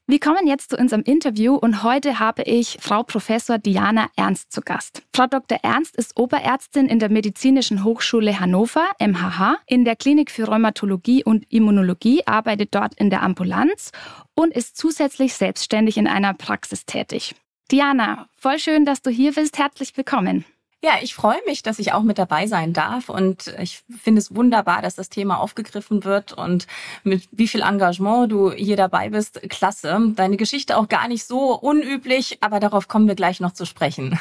Wir 0.09 0.21
kommen 0.21 0.47
jetzt 0.47 0.69
zu 0.69 0.77
unserem 0.77 1.01
Interview 1.03 1.55
und 1.55 1.83
heute 1.83 2.17
habe 2.17 2.43
ich 2.43 2.77
Frau 2.79 3.03
Professor 3.03 3.57
Diana 3.57 4.07
Ernst 4.15 4.53
zu 4.53 4.62
Gast. 4.62 5.03
Frau 5.13 5.27
Dr. 5.27 5.59
Ernst 5.63 5.97
ist 5.97 6.17
Oberärztin 6.17 6.88
in 6.88 7.00
der 7.00 7.09
Medizinischen 7.09 7.83
Hochschule 7.83 8.39
Hannover, 8.39 8.86
MHH, 9.00 9.57
in 9.65 9.83
der 9.83 9.97
Klinik 9.97 10.31
für 10.31 10.45
Rheumatologie 10.45 11.25
und 11.25 11.51
Immunologie, 11.51 12.25
arbeitet 12.25 12.74
dort 12.74 12.93
in 12.93 13.09
der 13.09 13.21
Ambulanz 13.21 13.91
und 14.33 14.53
ist 14.53 14.77
zusätzlich 14.77 15.33
selbstständig 15.33 15.97
in 15.97 16.07
einer 16.07 16.33
Praxis 16.33 16.86
tätig. 16.86 17.36
Diana, 17.69 18.29
voll 18.38 18.59
schön, 18.59 18.86
dass 18.86 19.01
du 19.01 19.09
hier 19.09 19.33
bist. 19.33 19.57
Herzlich 19.57 19.97
willkommen. 19.97 20.45
Ja, 20.84 20.93
ich 21.01 21.15
freue 21.15 21.39
mich, 21.48 21.63
dass 21.63 21.79
ich 21.79 21.91
auch 21.93 22.03
mit 22.03 22.19
dabei 22.19 22.46
sein 22.46 22.72
darf 22.72 23.10
und 23.10 23.48
ich 23.60 23.84
finde 24.00 24.19
es 24.19 24.36
wunderbar, 24.36 24.84
dass 24.84 24.93
das 24.93 25.10
Thema 25.10 25.39
aufgegriffen 25.39 26.03
wird 26.03 26.34
und 26.34 26.67
mit 27.03 27.27
wie 27.31 27.48
viel 27.48 27.62
Engagement 27.62 28.31
du 28.31 28.51
hier 28.51 28.77
dabei 28.77 29.10
bist. 29.10 29.41
Klasse. 29.50 30.13
Deine 30.15 30.38
Geschichte 30.38 30.77
auch 30.77 30.88
gar 30.88 31.07
nicht 31.07 31.25
so 31.25 31.55
unüblich, 31.55 32.38
aber 32.41 32.60
darauf 32.60 32.88
kommen 32.88 33.07
wir 33.07 33.15
gleich 33.15 33.39
noch 33.39 33.53
zu 33.53 33.65
sprechen. 33.65 34.19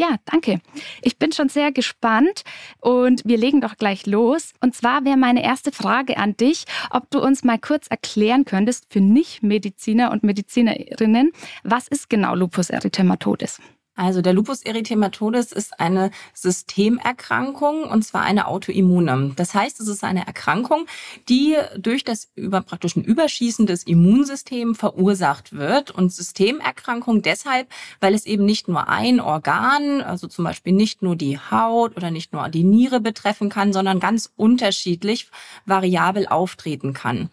Ja, 0.00 0.16
danke. 0.24 0.60
Ich 1.02 1.18
bin 1.18 1.30
schon 1.32 1.48
sehr 1.48 1.70
gespannt 1.70 2.42
und 2.80 3.22
wir 3.24 3.36
legen 3.36 3.60
doch 3.60 3.76
gleich 3.76 4.04
los. 4.06 4.54
Und 4.60 4.74
zwar 4.74 5.04
wäre 5.04 5.16
meine 5.16 5.44
erste 5.44 5.70
Frage 5.70 6.16
an 6.18 6.36
dich, 6.36 6.64
ob 6.90 7.08
du 7.10 7.20
uns 7.20 7.44
mal 7.44 7.58
kurz 7.58 7.86
erklären 7.86 8.44
könntest 8.44 8.86
für 8.90 9.00
Nicht-Mediziner 9.00 10.10
und 10.10 10.24
Medizinerinnen, 10.24 11.32
was 11.62 11.86
ist 11.86 12.10
genau 12.10 12.34
Lupus 12.34 12.70
erythematodes? 12.70 13.60
Also 13.98 14.22
der 14.22 14.32
Lupus 14.32 14.62
erythematodes 14.62 15.50
ist 15.50 15.80
eine 15.80 16.12
Systemerkrankung 16.32 17.82
und 17.82 18.04
zwar 18.04 18.22
eine 18.22 18.46
Autoimmune. 18.46 19.32
Das 19.34 19.54
heißt, 19.54 19.80
es 19.80 19.88
ist 19.88 20.04
eine 20.04 20.24
Erkrankung, 20.24 20.86
die 21.28 21.56
durch 21.76 22.04
das 22.04 22.28
über 22.36 22.60
praktisch 22.60 22.94
Überschießen 22.94 23.66
des 23.66 23.82
Immunsystems 23.82 24.78
verursacht 24.78 25.52
wird 25.52 25.90
und 25.90 26.12
Systemerkrankung 26.12 27.22
deshalb, 27.22 27.66
weil 27.98 28.14
es 28.14 28.24
eben 28.24 28.44
nicht 28.44 28.68
nur 28.68 28.88
ein 28.88 29.18
Organ, 29.18 30.00
also 30.00 30.28
zum 30.28 30.44
Beispiel 30.44 30.74
nicht 30.74 31.02
nur 31.02 31.16
die 31.16 31.36
Haut 31.36 31.96
oder 31.96 32.12
nicht 32.12 32.32
nur 32.32 32.48
die 32.50 32.62
Niere 32.62 33.00
betreffen 33.00 33.48
kann, 33.48 33.72
sondern 33.72 33.98
ganz 33.98 34.30
unterschiedlich 34.36 35.28
variabel 35.66 36.28
auftreten 36.28 36.92
kann. 36.92 37.30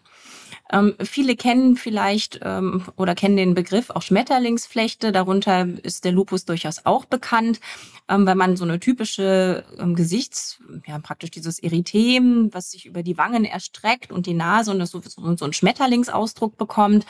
Ähm, 0.72 0.94
viele 1.00 1.36
kennen 1.36 1.76
vielleicht 1.76 2.40
ähm, 2.42 2.84
oder 2.96 3.14
kennen 3.14 3.36
den 3.36 3.54
Begriff 3.54 3.90
auch 3.90 4.02
Schmetterlingsflechte. 4.02 5.12
Darunter 5.12 5.66
ist 5.82 6.04
der 6.04 6.12
Lupus 6.12 6.44
durchaus 6.44 6.84
auch 6.84 7.04
bekannt, 7.04 7.60
ähm, 8.08 8.26
wenn 8.26 8.36
man 8.36 8.56
so 8.56 8.64
eine 8.64 8.80
typische 8.80 9.64
ähm, 9.78 9.94
Gesichts, 9.94 10.60
ja 10.86 10.98
praktisch 10.98 11.30
dieses 11.30 11.60
Erythem, 11.60 12.52
was 12.52 12.72
sich 12.72 12.86
über 12.86 13.02
die 13.02 13.16
Wangen 13.16 13.44
erstreckt 13.44 14.10
und 14.10 14.26
die 14.26 14.34
Nase 14.34 14.72
und 14.72 14.80
das 14.80 14.90
so, 14.90 15.00
so, 15.00 15.36
so 15.36 15.44
einen 15.44 15.52
Schmetterlingsausdruck 15.52 16.56
bekommt. 16.56 17.06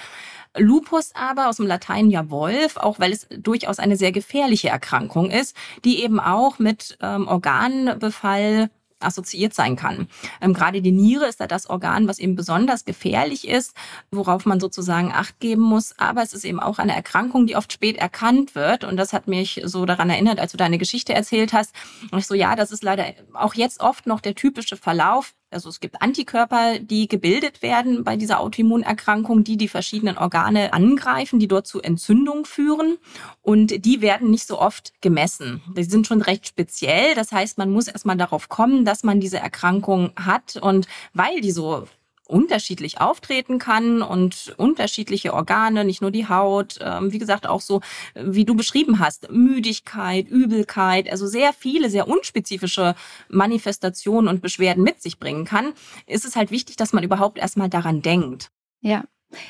Lupus 0.59 1.13
aber 1.15 1.49
aus 1.49 1.57
dem 1.57 1.67
Latein 1.67 2.11
ja 2.11 2.31
Wolf, 2.31 2.77
auch 2.77 2.99
weil 2.99 3.13
es 3.13 3.27
durchaus 3.31 3.79
eine 3.79 3.97
sehr 3.97 4.13
gefährliche 4.13 4.69
Erkrankung 4.69 5.31
ist, 5.31 5.57
die 5.85 6.03
eben 6.03 6.21
auch 6.21 6.59
mit 6.59 6.99
ähm, 7.01 7.27
Organbefall 7.29 8.71
assoziiert 9.01 9.55
sein 9.55 9.77
kann. 9.77 10.09
Ähm, 10.41 10.55
gerade 10.55 10.83
die 10.83 10.93
Niere 10.93 11.27
ist 11.27 11.41
da 11.41 11.47
das 11.47 11.69
Organ, 11.69 12.09
was 12.09 12.19
eben 12.19 12.35
besonders 12.35 12.85
gefährlich 12.85 13.47
ist, 13.47 13.75
worauf 14.11 14.47
man 14.47 14.61
sozusagen 14.61 15.13
Acht 15.13 15.39
geben 15.41 15.63
muss. 15.63 15.99
Aber 15.99 16.23
es 16.23 16.33
ist 16.33 16.45
eben 16.45 16.61
auch 16.61 16.79
eine 16.79 16.95
Erkrankung, 16.95 17.47
die 17.47 17.57
oft 17.57 17.73
spät 17.73 17.97
erkannt 17.97 18.55
wird. 18.55 18.85
Und 18.85 18.97
das 18.97 19.13
hat 19.13 19.29
mich 19.29 19.61
so 19.65 19.87
daran 19.87 20.11
erinnert, 20.11 20.41
als 20.41 20.53
du 20.53 20.59
deine 20.59 20.79
Geschichte 20.79 21.15
erzählt 21.15 21.53
hast. 21.53 21.75
Und 22.11 22.19
ich 22.19 22.27
so, 22.27 22.35
ja, 22.35 22.57
das 22.57 22.73
ist 22.73 22.83
leider 22.83 23.07
auch 23.33 23.55
jetzt 23.55 23.81
oft 23.81 24.07
noch 24.07 24.21
der 24.21 24.35
typische 24.35 24.77
Verlauf 24.77 25.35
also 25.57 25.71
es 25.71 25.81
gibt 25.81 26.03
Antikörper, 26.03 26.79
die 26.79 27.09
gebildet 27.09 27.63
werden 27.63 28.05
bei 28.05 28.17
dieser 28.17 28.41
Autoimmunerkrankung, 28.41 29.43
die 29.43 29.57
die 29.57 29.69
verschiedenen 29.69 30.19
Organe 30.19 30.75
angreifen, 30.75 31.39
die 31.39 31.49
dort 31.49 31.67
zu 31.67 31.81
Entzündung 31.81 32.45
führen. 32.45 32.99
Und 33.41 33.87
die 33.87 34.03
werden 34.03 34.31
nicht 34.31 34.47
so 34.47 34.61
oft 34.61 34.93
gemessen. 35.01 35.63
Die 35.75 35.85
sind 35.85 36.07
schon 36.07 36.21
recht 36.21 36.47
speziell. 36.47 37.15
Das 37.15 37.33
heißt, 37.33 37.57
man 37.57 37.71
muss 37.71 37.89
erstmal 37.89 38.19
darauf 38.19 38.51
kommen, 38.51 38.85
dass 38.85 39.03
man 39.03 39.19
diese 39.19 39.39
Erkrankung 39.39 40.11
hat. 40.15 40.57
Und 40.57 40.87
weil 41.15 41.41
die 41.41 41.53
so 41.53 41.87
unterschiedlich 42.27 43.01
auftreten 43.01 43.59
kann 43.59 44.03
und 44.03 44.55
unterschiedliche 44.57 45.35
Organe, 45.35 45.85
nicht 45.85 46.03
nur 46.03 46.11
die 46.11 46.29
Haut, 46.29 46.79
ähm, 46.81 47.13
wie 47.13 47.19
gesagt 47.19 47.47
auch 47.47 47.61
so, 47.61 47.81
wie 48.15 48.45
du 48.45 48.55
beschrieben 48.55 48.99
hast, 48.99 49.31
Müdigkeit, 49.31 50.29
Übelkeit, 50.29 51.11
also 51.11 51.27
sehr 51.27 51.53
viele, 51.53 51.91
sehr 51.91 52.09
unspezifische 52.09 52.95
Manifestationen 53.29 54.29
und 54.29 54.43
Beschwerden 54.43 54.83
mit 54.83 55.03
sich 55.03 55.19
bringen 55.19 55.45
kann, 55.45 55.73
ist 56.07 56.25
es 56.25 56.37
halt 56.37 56.51
wichtig, 56.51 56.77
dass 56.77 56.93
man 56.93 57.05
überhaupt 57.05 57.39
erstmal 57.39 57.69
daran 57.69 58.03
denkt. 58.03 58.51
Ja, 58.81 59.05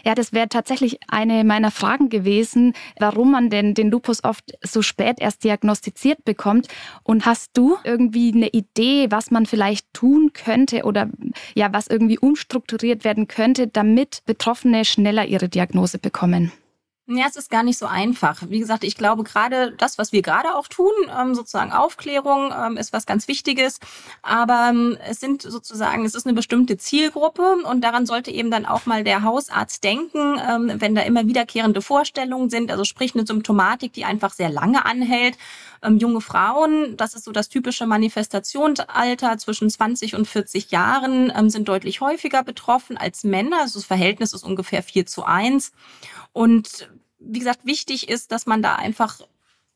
ja, 0.04 0.14
das 0.14 0.32
wäre 0.32 0.48
tatsächlich 0.48 0.98
eine 1.08 1.44
meiner 1.44 1.70
Fragen 1.70 2.08
gewesen, 2.08 2.74
warum 2.98 3.30
man 3.30 3.50
denn 3.50 3.74
den 3.74 3.90
Lupus 3.90 4.24
oft 4.24 4.52
so 4.62 4.82
spät 4.82 5.16
erst 5.20 5.44
diagnostiziert 5.44 6.24
bekommt. 6.24 6.68
Und 7.02 7.26
hast 7.26 7.56
du 7.56 7.76
irgendwie 7.84 8.32
eine 8.32 8.48
Idee, 8.48 9.06
was 9.10 9.30
man 9.30 9.46
vielleicht 9.46 9.92
tun 9.92 10.32
könnte 10.32 10.84
oder 10.84 11.08
ja, 11.54 11.72
was 11.72 11.86
irgendwie 11.86 12.18
umstrukturiert 12.18 13.04
werden 13.04 13.28
könnte, 13.28 13.68
damit 13.68 14.22
Betroffene 14.26 14.84
schneller 14.84 15.26
ihre 15.26 15.48
Diagnose 15.48 15.98
bekommen? 15.98 16.52
Ja, 17.08 17.26
es 17.28 17.36
ist 17.36 17.50
gar 17.50 17.62
nicht 17.62 17.78
so 17.78 17.86
einfach. 17.86 18.42
Wie 18.48 18.58
gesagt, 18.58 18.82
ich 18.82 18.96
glaube 18.96 19.22
gerade 19.22 19.70
das, 19.70 19.96
was 19.96 20.10
wir 20.10 20.22
gerade 20.22 20.56
auch 20.56 20.66
tun, 20.66 20.90
ähm, 21.16 21.36
sozusagen 21.36 21.70
Aufklärung 21.70 22.52
ähm, 22.52 22.76
ist 22.76 22.92
was 22.92 23.06
ganz 23.06 23.28
Wichtiges. 23.28 23.78
Aber 24.22 24.70
ähm, 24.70 24.98
es 25.08 25.20
sind 25.20 25.42
sozusagen, 25.42 26.04
es 26.04 26.16
ist 26.16 26.26
eine 26.26 26.34
bestimmte 26.34 26.78
Zielgruppe 26.78 27.58
und 27.62 27.82
daran 27.82 28.06
sollte 28.06 28.32
eben 28.32 28.50
dann 28.50 28.66
auch 28.66 28.86
mal 28.86 29.04
der 29.04 29.22
Hausarzt 29.22 29.84
denken, 29.84 30.36
wenn 30.80 30.94
da 30.94 31.02
immer 31.02 31.26
wiederkehrende 31.26 31.80
Vorstellungen 31.80 32.50
sind, 32.50 32.70
also 32.70 32.84
sprich 32.84 33.14
eine 33.14 33.26
Symptomatik, 33.26 33.92
die 33.92 34.04
einfach 34.04 34.32
sehr 34.32 34.50
lange 34.50 34.84
anhält. 34.84 35.38
Junge 35.98 36.20
Frauen, 36.20 36.96
das 36.96 37.14
ist 37.14 37.24
so 37.24 37.32
das 37.32 37.48
typische 37.48 37.86
Manifestationsalter 37.86 39.38
zwischen 39.38 39.70
20 39.70 40.14
und 40.14 40.26
40 40.26 40.70
Jahren, 40.70 41.32
sind 41.50 41.68
deutlich 41.68 42.00
häufiger 42.00 42.42
betroffen 42.42 42.96
als 42.96 43.24
Männer. 43.24 43.60
Also 43.62 43.78
das 43.78 43.86
Verhältnis 43.86 44.32
ist 44.32 44.44
ungefähr 44.44 44.82
4 44.82 45.06
zu 45.06 45.24
1. 45.24 45.72
Und 46.32 46.90
wie 47.18 47.38
gesagt, 47.38 47.64
wichtig 47.64 48.08
ist, 48.08 48.32
dass 48.32 48.46
man 48.46 48.62
da 48.62 48.74
einfach 48.74 49.20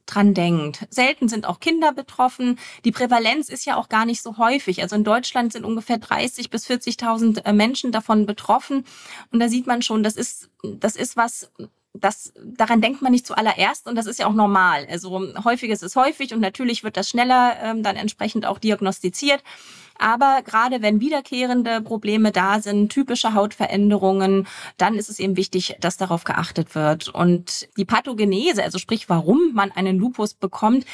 dran 0.06 0.34
denkt. 0.34 0.86
Selten 0.90 1.28
sind 1.28 1.46
auch 1.46 1.60
Kinder 1.60 1.92
betroffen. 1.92 2.58
Die 2.84 2.92
Prävalenz 2.92 3.48
ist 3.48 3.64
ja 3.64 3.76
auch 3.76 3.88
gar 3.88 4.04
nicht 4.04 4.22
so 4.22 4.38
häufig. 4.38 4.82
Also 4.82 4.96
in 4.96 5.04
Deutschland 5.04 5.52
sind 5.52 5.64
ungefähr 5.64 5.98
30 5.98 6.50
bis 6.50 6.66
40.000 6.66 7.44
äh, 7.44 7.52
Menschen 7.52 7.92
davon 7.92 8.26
betroffen. 8.26 8.84
Und 9.30 9.40
da 9.40 9.48
sieht 9.48 9.66
man 9.66 9.82
schon, 9.82 10.02
das 10.02 10.16
ist, 10.16 10.50
das 10.62 10.96
ist 10.96 11.16
was, 11.16 11.50
das, 11.92 12.32
daran 12.42 12.80
denkt 12.80 13.02
man 13.02 13.12
nicht 13.12 13.26
zuallererst 13.26 13.88
und 13.88 13.96
das 13.96 14.06
ist 14.06 14.18
ja 14.18 14.26
auch 14.26 14.32
normal. 14.32 14.86
Also 14.90 15.20
häufiges 15.44 15.82
ist 15.82 15.96
häufig 15.96 16.32
und 16.32 16.40
natürlich 16.40 16.84
wird 16.84 16.96
das 16.96 17.08
schneller 17.08 17.56
ähm, 17.62 17.82
dann 17.82 17.96
entsprechend 17.96 18.46
auch 18.46 18.58
diagnostiziert. 18.58 19.42
Aber 20.00 20.40
gerade 20.42 20.80
wenn 20.80 21.00
wiederkehrende 21.00 21.82
Probleme 21.82 22.32
da 22.32 22.60
sind, 22.60 22.90
typische 22.90 23.34
Hautveränderungen, 23.34 24.46
dann 24.78 24.94
ist 24.94 25.10
es 25.10 25.18
eben 25.18 25.36
wichtig, 25.36 25.76
dass 25.80 25.98
darauf 25.98 26.24
geachtet 26.24 26.74
wird. 26.74 27.08
Und 27.10 27.68
die 27.76 27.84
Pathogenese, 27.84 28.62
also 28.62 28.78
sprich, 28.78 29.10
warum 29.10 29.52
man 29.52 29.70
einen 29.70 29.98
Lupus 29.98 30.32
bekommt, 30.32 30.86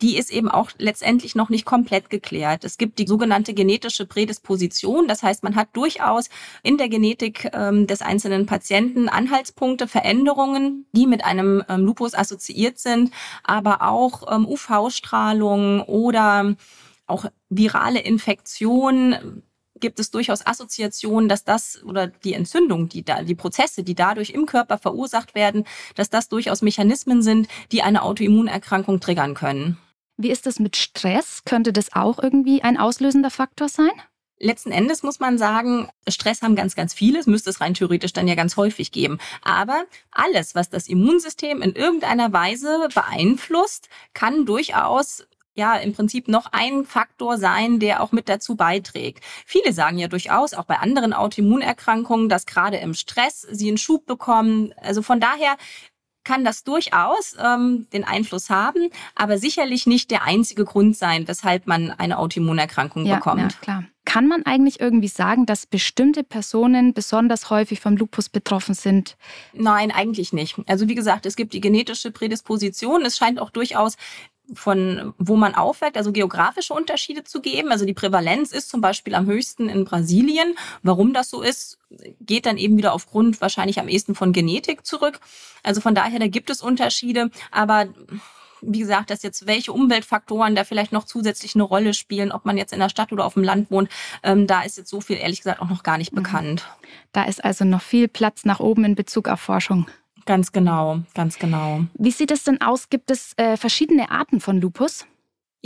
die 0.00 0.16
ist 0.16 0.30
eben 0.30 0.48
auch 0.50 0.70
letztendlich 0.78 1.34
noch 1.34 1.50
nicht 1.50 1.66
komplett 1.66 2.08
geklärt. 2.08 2.64
Es 2.64 2.78
gibt 2.78 2.98
die 2.98 3.06
sogenannte 3.06 3.52
genetische 3.52 4.06
Prädisposition. 4.06 5.08
Das 5.08 5.22
heißt, 5.22 5.42
man 5.42 5.56
hat 5.56 5.68
durchaus 5.74 6.30
in 6.62 6.78
der 6.78 6.88
Genetik 6.88 7.50
ähm, 7.52 7.86
des 7.86 8.00
einzelnen 8.00 8.46
Patienten 8.46 9.10
Anhaltspunkte, 9.10 9.86
Veränderungen, 9.88 10.86
die 10.92 11.06
mit 11.06 11.22
einem 11.22 11.62
ähm, 11.68 11.84
Lupus 11.84 12.14
assoziiert 12.14 12.78
sind, 12.78 13.12
aber 13.44 13.82
auch 13.82 14.34
ähm, 14.34 14.46
UV-Strahlung 14.46 15.82
oder 15.82 16.54
auch 17.06 17.26
virale 17.48 18.00
Infektionen 18.00 19.42
gibt 19.80 19.98
es 19.98 20.10
durchaus 20.10 20.46
Assoziationen, 20.46 21.28
dass 21.28 21.44
das 21.44 21.82
oder 21.84 22.06
die 22.06 22.34
Entzündung, 22.34 22.88
die 22.88 23.04
da, 23.04 23.22
die 23.22 23.34
Prozesse, 23.34 23.82
die 23.82 23.94
dadurch 23.94 24.30
im 24.30 24.46
Körper 24.46 24.78
verursacht 24.78 25.34
werden, 25.34 25.64
dass 25.94 26.10
das 26.10 26.28
durchaus 26.28 26.62
Mechanismen 26.62 27.22
sind, 27.22 27.48
die 27.72 27.82
eine 27.82 28.02
Autoimmunerkrankung 28.02 29.00
triggern 29.00 29.34
können. 29.34 29.76
Wie 30.16 30.30
ist 30.30 30.46
es 30.46 30.60
mit 30.60 30.76
Stress? 30.76 31.42
Könnte 31.44 31.72
das 31.72 31.92
auch 31.92 32.22
irgendwie 32.22 32.62
ein 32.62 32.78
auslösender 32.78 33.30
Faktor 33.30 33.68
sein? 33.68 33.90
Letzten 34.38 34.72
Endes 34.72 35.02
muss 35.02 35.20
man 35.20 35.38
sagen, 35.38 35.88
Stress 36.08 36.42
haben 36.42 36.56
ganz, 36.56 36.74
ganz 36.74 36.92
viele. 36.92 37.18
Es 37.18 37.26
müsste 37.26 37.50
es 37.50 37.60
rein 37.60 37.74
theoretisch 37.74 38.12
dann 38.12 38.28
ja 38.28 38.34
ganz 38.34 38.56
häufig 38.56 38.92
geben. 38.92 39.18
Aber 39.42 39.84
alles, 40.10 40.54
was 40.54 40.70
das 40.70 40.88
Immunsystem 40.88 41.62
in 41.62 41.74
irgendeiner 41.74 42.32
Weise 42.32 42.88
beeinflusst, 42.94 43.88
kann 44.12 44.44
durchaus 44.44 45.24
ja 45.54 45.76
im 45.76 45.92
Prinzip 45.94 46.28
noch 46.28 46.46
ein 46.52 46.84
Faktor 46.84 47.38
sein, 47.38 47.78
der 47.78 48.02
auch 48.02 48.12
mit 48.12 48.28
dazu 48.28 48.56
beiträgt. 48.56 49.24
Viele 49.46 49.72
sagen 49.72 49.98
ja 49.98 50.08
durchaus, 50.08 50.54
auch 50.54 50.64
bei 50.64 50.78
anderen 50.78 51.12
Autoimmunerkrankungen, 51.12 52.28
dass 52.28 52.46
gerade 52.46 52.76
im 52.78 52.94
Stress 52.94 53.42
sie 53.50 53.68
einen 53.68 53.78
Schub 53.78 54.06
bekommen. 54.06 54.74
Also 54.82 55.02
von 55.02 55.20
daher 55.20 55.56
kann 56.24 56.44
das 56.44 56.64
durchaus 56.64 57.36
ähm, 57.38 57.86
den 57.92 58.04
Einfluss 58.04 58.50
haben, 58.50 58.88
aber 59.14 59.38
sicherlich 59.38 59.86
nicht 59.86 60.10
der 60.10 60.24
einzige 60.24 60.64
Grund 60.64 60.96
sein, 60.96 61.28
weshalb 61.28 61.66
man 61.66 61.90
eine 61.90 62.18
Autoimmunerkrankung 62.18 63.06
ja, 63.06 63.16
bekommt. 63.16 63.52
Ja, 63.52 63.58
klar. 63.60 63.84
Kann 64.06 64.26
man 64.26 64.44
eigentlich 64.44 64.80
irgendwie 64.80 65.08
sagen, 65.08 65.46
dass 65.46 65.66
bestimmte 65.66 66.24
Personen 66.24 66.92
besonders 66.92 67.48
häufig 67.48 67.80
vom 67.80 67.96
Lupus 67.96 68.28
betroffen 68.28 68.74
sind? 68.74 69.16
Nein, 69.54 69.90
eigentlich 69.90 70.32
nicht. 70.32 70.56
Also 70.66 70.88
wie 70.88 70.94
gesagt, 70.94 71.24
es 71.24 71.36
gibt 71.36 71.54
die 71.54 71.60
genetische 71.60 72.10
Prädisposition. 72.10 73.02
Es 73.02 73.16
scheint 73.16 73.38
auch 73.38 73.50
durchaus 73.50 73.96
von 74.52 75.14
wo 75.18 75.36
man 75.36 75.54
aufweckt, 75.54 75.96
also 75.96 76.12
geografische 76.12 76.74
Unterschiede 76.74 77.24
zu 77.24 77.40
geben. 77.40 77.72
Also 77.72 77.86
die 77.86 77.94
Prävalenz 77.94 78.52
ist 78.52 78.68
zum 78.68 78.80
Beispiel 78.80 79.14
am 79.14 79.26
höchsten 79.26 79.68
in 79.68 79.84
Brasilien. 79.84 80.54
Warum 80.82 81.14
das 81.14 81.30
so 81.30 81.40
ist, 81.40 81.78
geht 82.20 82.46
dann 82.46 82.58
eben 82.58 82.76
wieder 82.76 82.92
aufgrund 82.92 83.40
wahrscheinlich 83.40 83.80
am 83.80 83.88
ehesten 83.88 84.14
von 84.14 84.32
Genetik 84.32 84.84
zurück. 84.84 85.20
Also 85.62 85.80
von 85.80 85.94
daher, 85.94 86.18
da 86.18 86.26
gibt 86.26 86.50
es 86.50 86.60
Unterschiede, 86.60 87.30
aber 87.50 87.88
wie 88.66 88.80
gesagt, 88.80 89.10
dass 89.10 89.22
jetzt 89.22 89.46
welche 89.46 89.72
Umweltfaktoren 89.72 90.54
da 90.54 90.64
vielleicht 90.64 90.92
noch 90.92 91.04
zusätzlich 91.04 91.54
eine 91.54 91.64
Rolle 91.64 91.94
spielen, 91.94 92.32
ob 92.32 92.44
man 92.44 92.56
jetzt 92.56 92.72
in 92.72 92.80
der 92.80 92.88
Stadt 92.88 93.12
oder 93.12 93.24
auf 93.24 93.34
dem 93.34 93.44
Land 93.44 93.70
wohnt, 93.70 93.90
ähm, 94.22 94.46
da 94.46 94.62
ist 94.62 94.78
jetzt 94.78 94.90
so 94.90 95.00
viel 95.00 95.16
ehrlich 95.16 95.38
gesagt 95.38 95.60
auch 95.60 95.68
noch 95.68 95.82
gar 95.82 95.98
nicht 95.98 96.12
mhm. 96.12 96.16
bekannt. 96.16 96.66
Da 97.12 97.24
ist 97.24 97.44
also 97.44 97.64
noch 97.64 97.82
viel 97.82 98.08
Platz 98.08 98.44
nach 98.44 98.60
oben 98.60 98.84
in 98.84 98.94
Bezug 98.94 99.28
auf 99.28 99.40
Forschung. 99.40 99.86
Ganz 100.26 100.52
genau, 100.52 101.00
ganz 101.14 101.38
genau. 101.38 101.84
Wie 101.94 102.10
sieht 102.10 102.30
es 102.30 102.44
denn 102.44 102.60
aus? 102.60 102.88
Gibt 102.88 103.10
es 103.10 103.34
äh, 103.36 103.56
verschiedene 103.56 104.10
Arten 104.10 104.40
von 104.40 104.60
Lupus? 104.60 105.06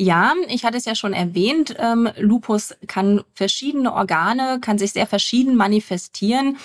Ja, 0.00 0.34
ich 0.46 0.64
hatte 0.64 0.76
es 0.76 0.84
ja 0.84 0.94
schon 0.94 1.12
erwähnt, 1.12 1.74
ähm, 1.76 2.08
Lupus 2.18 2.72
kann 2.86 3.24
verschiedene 3.34 3.92
Organe, 3.92 4.60
kann 4.60 4.78
sich 4.78 4.92
sehr 4.92 5.08
verschieden 5.08 5.56
manifestieren. 5.56 6.56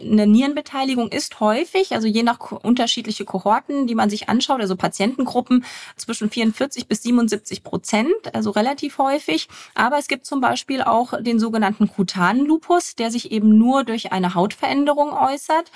Eine 0.00 0.26
Nierenbeteiligung 0.26 1.08
ist 1.12 1.38
häufig, 1.38 1.92
also 1.92 2.08
je 2.08 2.24
nach 2.24 2.50
unterschiedliche 2.50 3.24
Kohorten, 3.24 3.86
die 3.86 3.94
man 3.94 4.10
sich 4.10 4.28
anschaut, 4.28 4.60
also 4.60 4.74
Patientengruppen 4.74 5.64
zwischen 5.94 6.30
44 6.30 6.88
bis 6.88 7.04
77 7.04 7.62
Prozent, 7.62 8.10
also 8.32 8.50
relativ 8.50 8.98
häufig. 8.98 9.46
Aber 9.76 9.96
es 9.98 10.08
gibt 10.08 10.26
zum 10.26 10.40
Beispiel 10.40 10.82
auch 10.82 11.14
den 11.22 11.38
sogenannten 11.38 11.86
kutanen 11.86 12.44
Lupus, 12.44 12.96
der 12.96 13.12
sich 13.12 13.30
eben 13.30 13.56
nur 13.56 13.84
durch 13.84 14.10
eine 14.10 14.34
Hautveränderung 14.34 15.12
äußert 15.12 15.70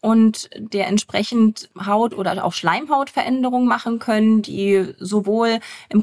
und 0.00 0.48
der 0.56 0.86
entsprechend 0.86 1.70
Haut- 1.84 2.14
oder 2.14 2.44
auch 2.44 2.52
Schleimhautveränderungen 2.52 3.66
machen 3.66 3.98
können, 3.98 4.42
die 4.42 4.94
sowohl 4.98 5.58
im 5.88 6.02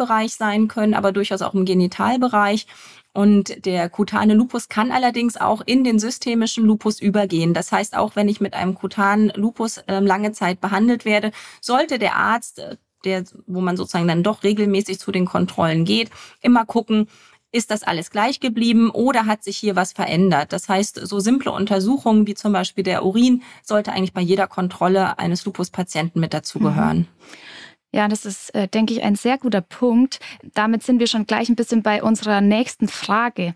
Kopf-Hals-Bereich 0.00 0.34
sein 0.34 0.68
können, 0.68 0.94
aber 0.94 1.12
durchaus 1.12 1.42
auch 1.42 1.54
im 1.54 1.64
Genitalbereich. 1.64 2.66
Und 3.12 3.66
der 3.66 3.88
kutane 3.88 4.34
Lupus 4.34 4.68
kann 4.68 4.92
allerdings 4.92 5.36
auch 5.36 5.62
in 5.66 5.82
den 5.82 5.98
systemischen 5.98 6.64
Lupus 6.64 7.00
übergehen. 7.00 7.54
Das 7.54 7.72
heißt, 7.72 7.96
auch 7.96 8.14
wenn 8.14 8.28
ich 8.28 8.40
mit 8.40 8.54
einem 8.54 8.74
kutanen 8.74 9.32
Lupus 9.34 9.78
äh, 9.78 9.98
lange 9.98 10.32
Zeit 10.32 10.60
behandelt 10.60 11.04
werde, 11.04 11.32
sollte 11.60 11.98
der 11.98 12.14
Arzt, 12.14 12.60
äh, 12.60 12.76
der, 13.04 13.24
wo 13.46 13.60
man 13.60 13.76
sozusagen 13.76 14.06
dann 14.06 14.22
doch 14.22 14.44
regelmäßig 14.44 15.00
zu 15.00 15.10
den 15.10 15.26
Kontrollen 15.26 15.84
geht, 15.84 16.10
immer 16.40 16.64
gucken, 16.64 17.08
ist 17.52 17.72
das 17.72 17.82
alles 17.82 18.12
gleich 18.12 18.38
geblieben 18.38 18.90
oder 18.90 19.26
hat 19.26 19.42
sich 19.42 19.56
hier 19.56 19.74
was 19.74 19.92
verändert? 19.92 20.52
Das 20.52 20.68
heißt, 20.68 21.00
so 21.02 21.18
simple 21.18 21.50
Untersuchungen 21.50 22.28
wie 22.28 22.34
zum 22.34 22.52
Beispiel 22.52 22.84
der 22.84 23.04
Urin 23.04 23.42
sollte 23.64 23.90
eigentlich 23.90 24.12
bei 24.12 24.20
jeder 24.20 24.46
Kontrolle 24.46 25.18
eines 25.18 25.44
Lupus-Patienten 25.44 26.20
mit 26.20 26.32
dazugehören. 26.32 26.98
Mhm. 26.98 27.06
Ja, 27.92 28.06
das 28.06 28.24
ist, 28.24 28.54
äh, 28.54 28.68
denke 28.68 28.94
ich, 28.94 29.02
ein 29.02 29.16
sehr 29.16 29.38
guter 29.38 29.60
Punkt. 29.60 30.20
Damit 30.54 30.82
sind 30.82 31.00
wir 31.00 31.08
schon 31.08 31.26
gleich 31.26 31.48
ein 31.48 31.56
bisschen 31.56 31.82
bei 31.82 32.02
unserer 32.02 32.40
nächsten 32.40 32.86
Frage. 32.86 33.54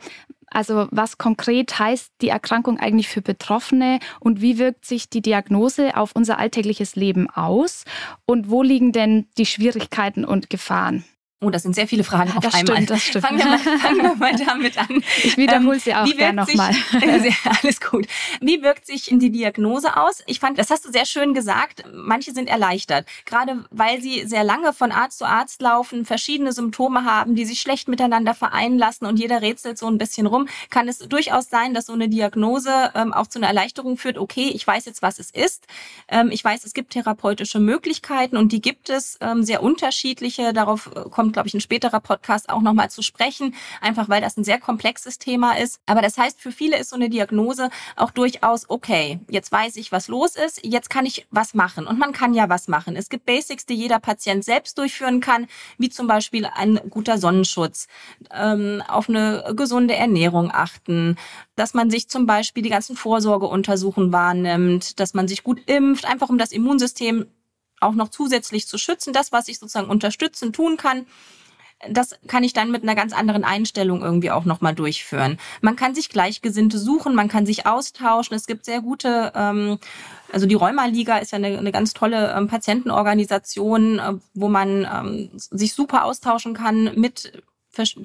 Also 0.50 0.87
was 0.91 1.19
konkret 1.19 1.79
heißt 1.79 2.12
die 2.21 2.29
Erkrankung 2.29 2.79
eigentlich 2.79 3.09
für 3.09 3.23
Betroffene 3.23 3.99
und 4.21 4.41
wie 4.41 4.59
wirkt 4.59 4.85
sich 4.85 5.09
die 5.09 5.23
Diagnose 5.23 5.97
auf 5.97 6.12
unser 6.14 6.38
alltägliches 6.38 6.95
Leben 6.95 7.29
aus? 7.29 7.85
Und 8.25 8.50
wo 8.50 8.62
liegen 8.62 8.93
denn 8.93 9.26
die 9.37 9.47
Schwierigkeiten 9.47 10.25
und 10.25 10.50
Gefahren? 10.50 11.05
Oh, 11.41 11.50
das 11.50 11.62
sind 11.62 11.75
sehr 11.75 11.87
viele 11.87 12.05
Fragen 12.05 12.33
auf 12.33 12.43
das 12.43 12.55
einmal. 12.55 12.76
Stimmt, 12.76 12.91
das 12.91 13.03
stimmt. 13.03 13.26
Fangen 13.26 13.38
wir 13.38 13.47
mal, 13.47 13.59
fangen 13.79 14.03
wir 14.03 14.14
mal 14.14 14.35
damit 14.35 14.79
an. 14.79 15.03
Ich 15.23 15.37
wiederhole 15.37 15.79
sie 15.79 15.95
auch 15.95 16.07
gerne 16.17 16.43
nochmal. 16.43 16.75
alles 17.62 17.81
gut. 17.81 18.07
Wie 18.41 18.62
wirkt 18.62 18.87
sich 18.87 19.11
die 19.12 19.31
Diagnose 19.31 19.97
aus? 19.97 20.23
Ich 20.26 20.41
fand, 20.41 20.59
das 20.59 20.71
hast 20.71 20.87
du 20.87 20.93
sehr 20.93 21.05
schön 21.05 21.35
gesagt. 21.35 21.85
Manche 21.93 22.33
sind 22.33 22.49
erleichtert, 22.49 23.07
gerade 23.26 23.64
weil 23.71 24.00
sie 24.00 24.26
sehr 24.26 24.45
lange 24.45 24.73
von 24.73 24.91
Arzt 24.91 25.19
zu 25.19 25.26
Arzt 25.26 25.61
laufen, 25.61 26.07
verschiedene 26.07 26.53
Symptome 26.53 27.05
haben, 27.05 27.35
die 27.35 27.45
sich 27.45 27.61
schlecht 27.61 27.88
miteinander 27.88 28.33
vereinen 28.35 28.79
lassen 28.79 29.05
und 29.05 29.19
jeder 29.19 29.43
rätselt 29.43 29.76
so 29.76 29.87
ein 29.87 29.99
bisschen 29.99 30.26
rum. 30.26 30.49
Kann 30.71 30.88
es 30.88 30.99
durchaus 30.99 31.50
sein, 31.50 31.75
dass 31.75 31.87
so 31.87 31.93
eine 31.93 32.09
Diagnose 32.09 32.93
ähm, 32.95 33.12
auch 33.12 33.26
zu 33.26 33.38
einer 33.38 33.49
Erleichterung 33.49 33.99
führt. 33.99 34.17
Okay, 34.17 34.50
ich 34.55 34.67
weiß 34.67 34.87
jetzt, 34.87 35.03
was 35.03 35.19
es 35.19 35.31
ist. 35.31 35.67
Ähm, 36.09 36.31
ich 36.31 36.43
weiß, 36.43 36.64
es 36.64 36.73
gibt 36.73 36.93
therapeutische 36.93 37.61
Möglichkeiten 37.61 38.38
und 38.38 38.53
die 38.53 38.62
gibt 38.62 38.88
es 38.88 39.19
ähm, 39.21 39.43
sehr 39.43 39.62
unterschiedliche. 39.62 40.53
Darauf 40.55 40.91
äh, 40.95 41.00
kommt 41.25 41.33
glaube 41.33 41.49
ich, 41.49 41.54
ein 41.54 41.61
späterer 41.61 42.00
Podcast 42.00 42.50
auch 42.50 42.61
nochmal 42.61 42.90
zu 42.90 43.00
sprechen, 43.00 43.54
einfach 43.81 44.11
weil 44.11 44.21
das 44.21 44.37
ein 44.37 44.45
sehr 44.45 44.61
komplexes 44.61 45.19
Thema 45.19 45.57
ist. 45.57 45.81
Aber 45.87 46.02
das 46.02 46.19
heißt, 46.19 46.38
für 46.38 46.52
viele 46.52 46.78
ist 46.78 46.91
so 46.91 46.97
eine 46.97 47.08
Diagnose 47.08 47.71
auch 47.97 48.10
durchaus, 48.10 48.69
okay, 48.69 49.21
jetzt 49.30 49.50
weiß 49.50 49.76
ich, 49.76 49.91
was 49.91 50.08
los 50.08 50.37
ist, 50.37 50.60
jetzt 50.65 50.91
kann 50.91 51.06
ich 51.06 51.26
was 51.30 51.54
machen. 51.54 51.87
Und 51.87 51.99
man 51.99 52.13
kann 52.13 52.34
ja 52.34 52.50
was 52.50 52.69
machen. 52.69 52.95
Es 52.95 53.08
gibt 53.08 53.25
Basics, 53.25 53.65
die 53.65 53.75
jeder 53.75 54.00
Patient 54.00 54.45
selbst 54.45 54.76
durchführen 54.76 55.21
kann, 55.21 55.47
wie 55.78 55.89
zum 55.89 56.06
Beispiel 56.06 56.45
ein 56.45 56.78
guter 56.91 57.17
Sonnenschutz, 57.17 57.89
ähm, 58.30 58.82
auf 58.87 59.08
eine 59.08 59.54
gesunde 59.56 59.95
Ernährung 59.95 60.50
achten, 60.52 61.17
dass 61.56 61.73
man 61.73 61.91
sich 61.91 62.08
zum 62.08 62.26
Beispiel 62.26 62.63
die 62.63 62.69
ganzen 62.69 62.97
Vorsorgeuntersuchungen 62.97 64.13
wahrnimmt, 64.13 65.00
dass 65.00 65.15
man 65.15 65.26
sich 65.26 65.43
gut 65.43 65.63
impft, 65.67 66.04
einfach 66.04 66.28
um 66.28 66.37
das 66.37 66.52
Immunsystem 66.52 67.26
auch 67.84 67.94
noch 67.94 68.08
zusätzlich 68.08 68.66
zu 68.66 68.78
schützen. 68.78 69.12
Das, 69.12 69.32
was 69.32 69.49
ich 69.49 69.58
sozusagen 69.58 69.88
unterstützen 69.88 70.52
tun 70.52 70.76
kann, 70.76 71.06
das 71.90 72.16
kann 72.26 72.44
ich 72.44 72.52
dann 72.52 72.70
mit 72.70 72.82
einer 72.82 72.94
ganz 72.94 73.12
anderen 73.12 73.44
Einstellung 73.44 74.02
irgendwie 74.02 74.30
auch 74.30 74.44
nochmal 74.44 74.75
durchführen. 74.75 75.38
Man 75.60 75.76
kann 75.76 75.94
sich 75.94 76.08
Gleichgesinnte 76.08 76.78
suchen, 76.78 77.14
man 77.14 77.28
kann 77.28 77.47
sich 77.47 77.66
austauschen. 77.66 78.36
Es 78.36 78.47
gibt 78.47 78.64
sehr 78.64 78.80
gute, 78.80 79.32
ähm, 79.34 79.78
also 80.32 80.47
die 80.47 80.54
Rheuma-Liga 80.54 81.18
ist 81.18 81.32
ja 81.32 81.36
eine, 81.36 81.58
eine 81.58 81.73
ganz 81.73 81.92
tolle 81.92 82.34
ähm, 82.36 82.49
Patientenorganisation, 82.49 83.99
äh, 83.99 84.14
wo 84.34 84.49
man 84.49 84.86
ähm, 84.90 85.30
sich 85.34 85.75
super 85.75 86.04
austauschen 86.04 86.54
kann 86.54 86.92
mit 86.94 87.42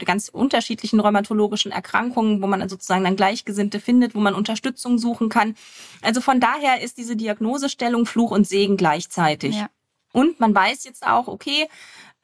ganz 0.06 0.30
unterschiedlichen 0.30 1.00
rheumatologischen 1.00 1.72
Erkrankungen, 1.72 2.42
wo 2.42 2.48
man 2.48 2.68
sozusagen 2.68 3.04
dann 3.04 3.16
Gleichgesinnte 3.16 3.80
findet, 3.80 4.16
wo 4.16 4.20
man 4.20 4.36
Unterstützung 4.36 4.98
suchen 4.98 5.30
kann. 5.30 5.56
Also 6.02 6.22
von 6.22 6.40
daher 6.40 6.82
ist 6.82 6.98
diese 6.98 7.16
Diagnosestellung 7.16 8.06
Fluch 8.06 8.32
und 8.32 8.48
Segen 8.48 8.78
gleichzeitig. 8.78 9.56
Ja. 9.56 9.70
Und 10.12 10.40
man 10.40 10.56
weiß 10.56 10.86
jetzt 10.86 11.06
auch, 11.06 11.28
okay, 11.28 11.68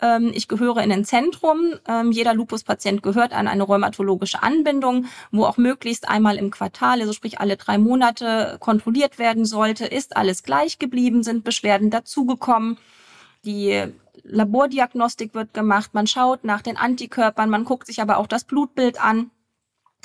ähm, 0.01 0.31
ich 0.33 0.47
gehöre 0.47 0.83
in 0.83 0.91
ein 0.91 1.05
Zentrum. 1.05 1.75
Ähm, 1.87 2.11
jeder 2.11 2.33
Lupus-Patient 2.33 3.01
gehört 3.03 3.33
an 3.33 3.47
eine 3.47 3.63
rheumatologische 3.63 4.43
Anbindung, 4.43 5.05
wo 5.31 5.45
auch 5.45 5.57
möglichst 5.57 6.07
einmal 6.09 6.37
im 6.37 6.51
Quartal, 6.51 7.01
also 7.01 7.13
sprich 7.13 7.39
alle 7.39 7.57
drei 7.57 7.77
Monate, 7.77 8.57
kontrolliert 8.59 9.19
werden 9.19 9.45
sollte. 9.45 9.85
Ist 9.85 10.17
alles 10.17 10.43
gleich 10.43 10.79
geblieben? 10.79 11.23
Sind 11.23 11.43
Beschwerden 11.43 11.91
dazugekommen? 11.91 12.77
Die 13.45 13.93
Labordiagnostik 14.23 15.33
wird 15.33 15.53
gemacht, 15.53 15.93
man 15.93 16.07
schaut 16.07 16.43
nach 16.43 16.61
den 16.61 16.77
Antikörpern, 16.77 17.49
man 17.49 17.65
guckt 17.65 17.87
sich 17.87 18.01
aber 18.01 18.17
auch 18.17 18.27
das 18.27 18.43
Blutbild 18.43 19.01
an. 19.01 19.31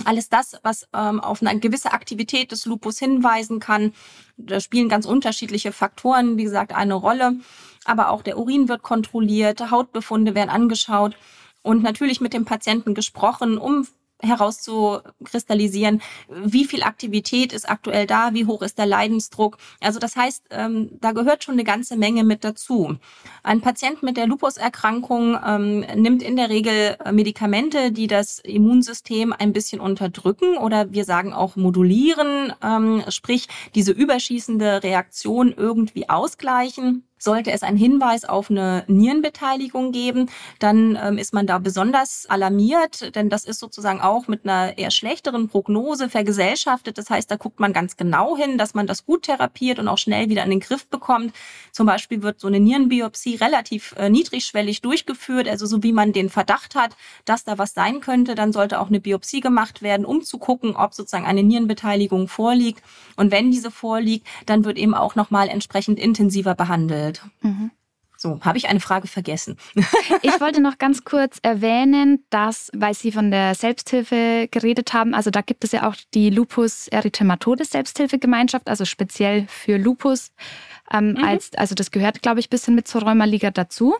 Alles 0.04 0.28
das, 0.30 0.58
was 0.62 0.88
ähm, 0.94 1.20
auf 1.20 1.42
eine 1.42 1.60
gewisse 1.60 1.92
Aktivität 1.92 2.52
des 2.52 2.64
Lupus 2.64 2.98
hinweisen 2.98 3.60
kann. 3.60 3.92
Da 4.38 4.58
spielen 4.60 4.88
ganz 4.88 5.04
unterschiedliche 5.04 5.72
Faktoren, 5.72 6.38
wie 6.38 6.44
gesagt, 6.44 6.72
eine 6.74 6.94
Rolle. 6.94 7.36
Aber 7.84 8.10
auch 8.10 8.22
der 8.22 8.38
Urin 8.38 8.68
wird 8.68 8.82
kontrolliert, 8.82 9.70
Hautbefunde 9.70 10.34
werden 10.34 10.50
angeschaut 10.50 11.16
und 11.62 11.82
natürlich 11.82 12.20
mit 12.20 12.32
dem 12.32 12.44
Patienten 12.44 12.94
gesprochen, 12.94 13.58
um 13.58 13.86
herauszukristallisieren, 14.22 16.02
wie 16.28 16.64
viel 16.64 16.82
Aktivität 16.82 17.52
ist 17.52 17.68
aktuell 17.68 18.06
da, 18.06 18.34
wie 18.34 18.46
hoch 18.46 18.62
ist 18.62 18.78
der 18.78 18.86
Leidensdruck. 18.86 19.58
Also 19.80 19.98
das 19.98 20.16
heißt, 20.16 20.44
ähm, 20.50 20.90
da 21.00 21.12
gehört 21.12 21.44
schon 21.44 21.54
eine 21.54 21.64
ganze 21.64 21.96
Menge 21.96 22.24
mit 22.24 22.44
dazu. 22.44 22.96
Ein 23.42 23.60
Patient 23.60 24.02
mit 24.02 24.16
der 24.16 24.26
Lupus-Erkrankung 24.26 25.38
ähm, 25.46 25.80
nimmt 25.96 26.22
in 26.22 26.36
der 26.36 26.50
Regel 26.50 26.96
äh, 27.04 27.12
Medikamente, 27.12 27.92
die 27.92 28.06
das 28.06 28.38
Immunsystem 28.38 29.32
ein 29.32 29.52
bisschen 29.52 29.80
unterdrücken 29.80 30.56
oder 30.56 30.92
wir 30.92 31.04
sagen 31.04 31.32
auch 31.32 31.56
modulieren, 31.56 32.52
ähm, 32.62 33.02
sprich 33.08 33.48
diese 33.74 33.92
überschießende 33.92 34.82
Reaktion 34.82 35.52
irgendwie 35.56 36.08
ausgleichen. 36.08 37.09
Sollte 37.22 37.52
es 37.52 37.62
einen 37.62 37.76
Hinweis 37.76 38.24
auf 38.24 38.50
eine 38.50 38.84
Nierenbeteiligung 38.86 39.92
geben, 39.92 40.30
dann 40.58 40.98
ähm, 41.00 41.18
ist 41.18 41.34
man 41.34 41.46
da 41.46 41.58
besonders 41.58 42.24
alarmiert, 42.30 43.14
denn 43.14 43.28
das 43.28 43.44
ist 43.44 43.60
sozusagen 43.60 44.00
auch 44.00 44.26
mit 44.26 44.44
einer 44.44 44.78
eher 44.78 44.90
schlechteren 44.90 45.48
Prognose 45.48 46.08
vergesellschaftet. 46.08 46.96
Das 46.96 47.10
heißt, 47.10 47.30
da 47.30 47.36
guckt 47.36 47.60
man 47.60 47.74
ganz 47.74 47.98
genau 47.98 48.38
hin, 48.38 48.56
dass 48.56 48.72
man 48.72 48.86
das 48.86 49.04
gut 49.04 49.24
therapiert 49.24 49.78
und 49.78 49.86
auch 49.86 49.98
schnell 49.98 50.30
wieder 50.30 50.42
in 50.44 50.50
den 50.50 50.60
Griff 50.60 50.86
bekommt. 50.86 51.34
Zum 51.72 51.86
Beispiel 51.86 52.22
wird 52.22 52.40
so 52.40 52.46
eine 52.48 52.58
Nierenbiopsie 52.58 53.36
relativ 53.36 53.94
äh, 53.98 54.08
niedrigschwellig 54.08 54.80
durchgeführt, 54.80 55.46
also 55.46 55.66
so 55.66 55.82
wie 55.82 55.92
man 55.92 56.14
den 56.14 56.30
Verdacht 56.30 56.74
hat, 56.74 56.96
dass 57.26 57.44
da 57.44 57.58
was 57.58 57.74
sein 57.74 58.00
könnte, 58.00 58.34
dann 58.34 58.52
sollte 58.52 58.80
auch 58.80 58.88
eine 58.88 59.00
Biopsie 59.00 59.40
gemacht 59.40 59.82
werden, 59.82 60.06
um 60.06 60.22
zu 60.22 60.38
gucken, 60.38 60.74
ob 60.74 60.94
sozusagen 60.94 61.26
eine 61.26 61.42
Nierenbeteiligung 61.42 62.28
vorliegt. 62.28 62.82
Und 63.16 63.30
wenn 63.30 63.50
diese 63.50 63.70
vorliegt, 63.70 64.26
dann 64.46 64.64
wird 64.64 64.78
eben 64.78 64.94
auch 64.94 65.16
nochmal 65.16 65.48
entsprechend 65.48 65.98
intensiver 65.98 66.54
behandelt. 66.54 67.09
Mhm. 67.40 67.70
So, 68.22 68.38
habe 68.42 68.58
ich 68.58 68.68
eine 68.68 68.80
Frage 68.80 69.08
vergessen? 69.08 69.56
ich 70.22 70.40
wollte 70.42 70.60
noch 70.60 70.76
ganz 70.76 71.04
kurz 71.04 71.38
erwähnen, 71.40 72.22
dass, 72.28 72.70
weil 72.74 72.92
Sie 72.92 73.12
von 73.12 73.30
der 73.30 73.54
Selbsthilfe 73.54 74.46
geredet 74.50 74.92
haben, 74.92 75.14
also 75.14 75.30
da 75.30 75.40
gibt 75.40 75.64
es 75.64 75.72
ja 75.72 75.88
auch 75.88 75.94
die 76.12 76.28
Lupus 76.28 76.86
Erythematodes 76.88 77.70
Selbsthilfegemeinschaft, 77.70 78.68
also 78.68 78.84
speziell 78.84 79.46
für 79.48 79.78
Lupus. 79.78 80.32
Ähm, 80.92 81.12
mhm. 81.12 81.24
als, 81.24 81.54
also 81.54 81.74
das 81.74 81.90
gehört, 81.90 82.20
glaube 82.20 82.40
ich, 82.40 82.48
ein 82.48 82.50
bisschen 82.50 82.74
mit 82.74 82.86
zur 82.86 83.04
Rheumaliga 83.04 83.50
dazu. 83.50 83.94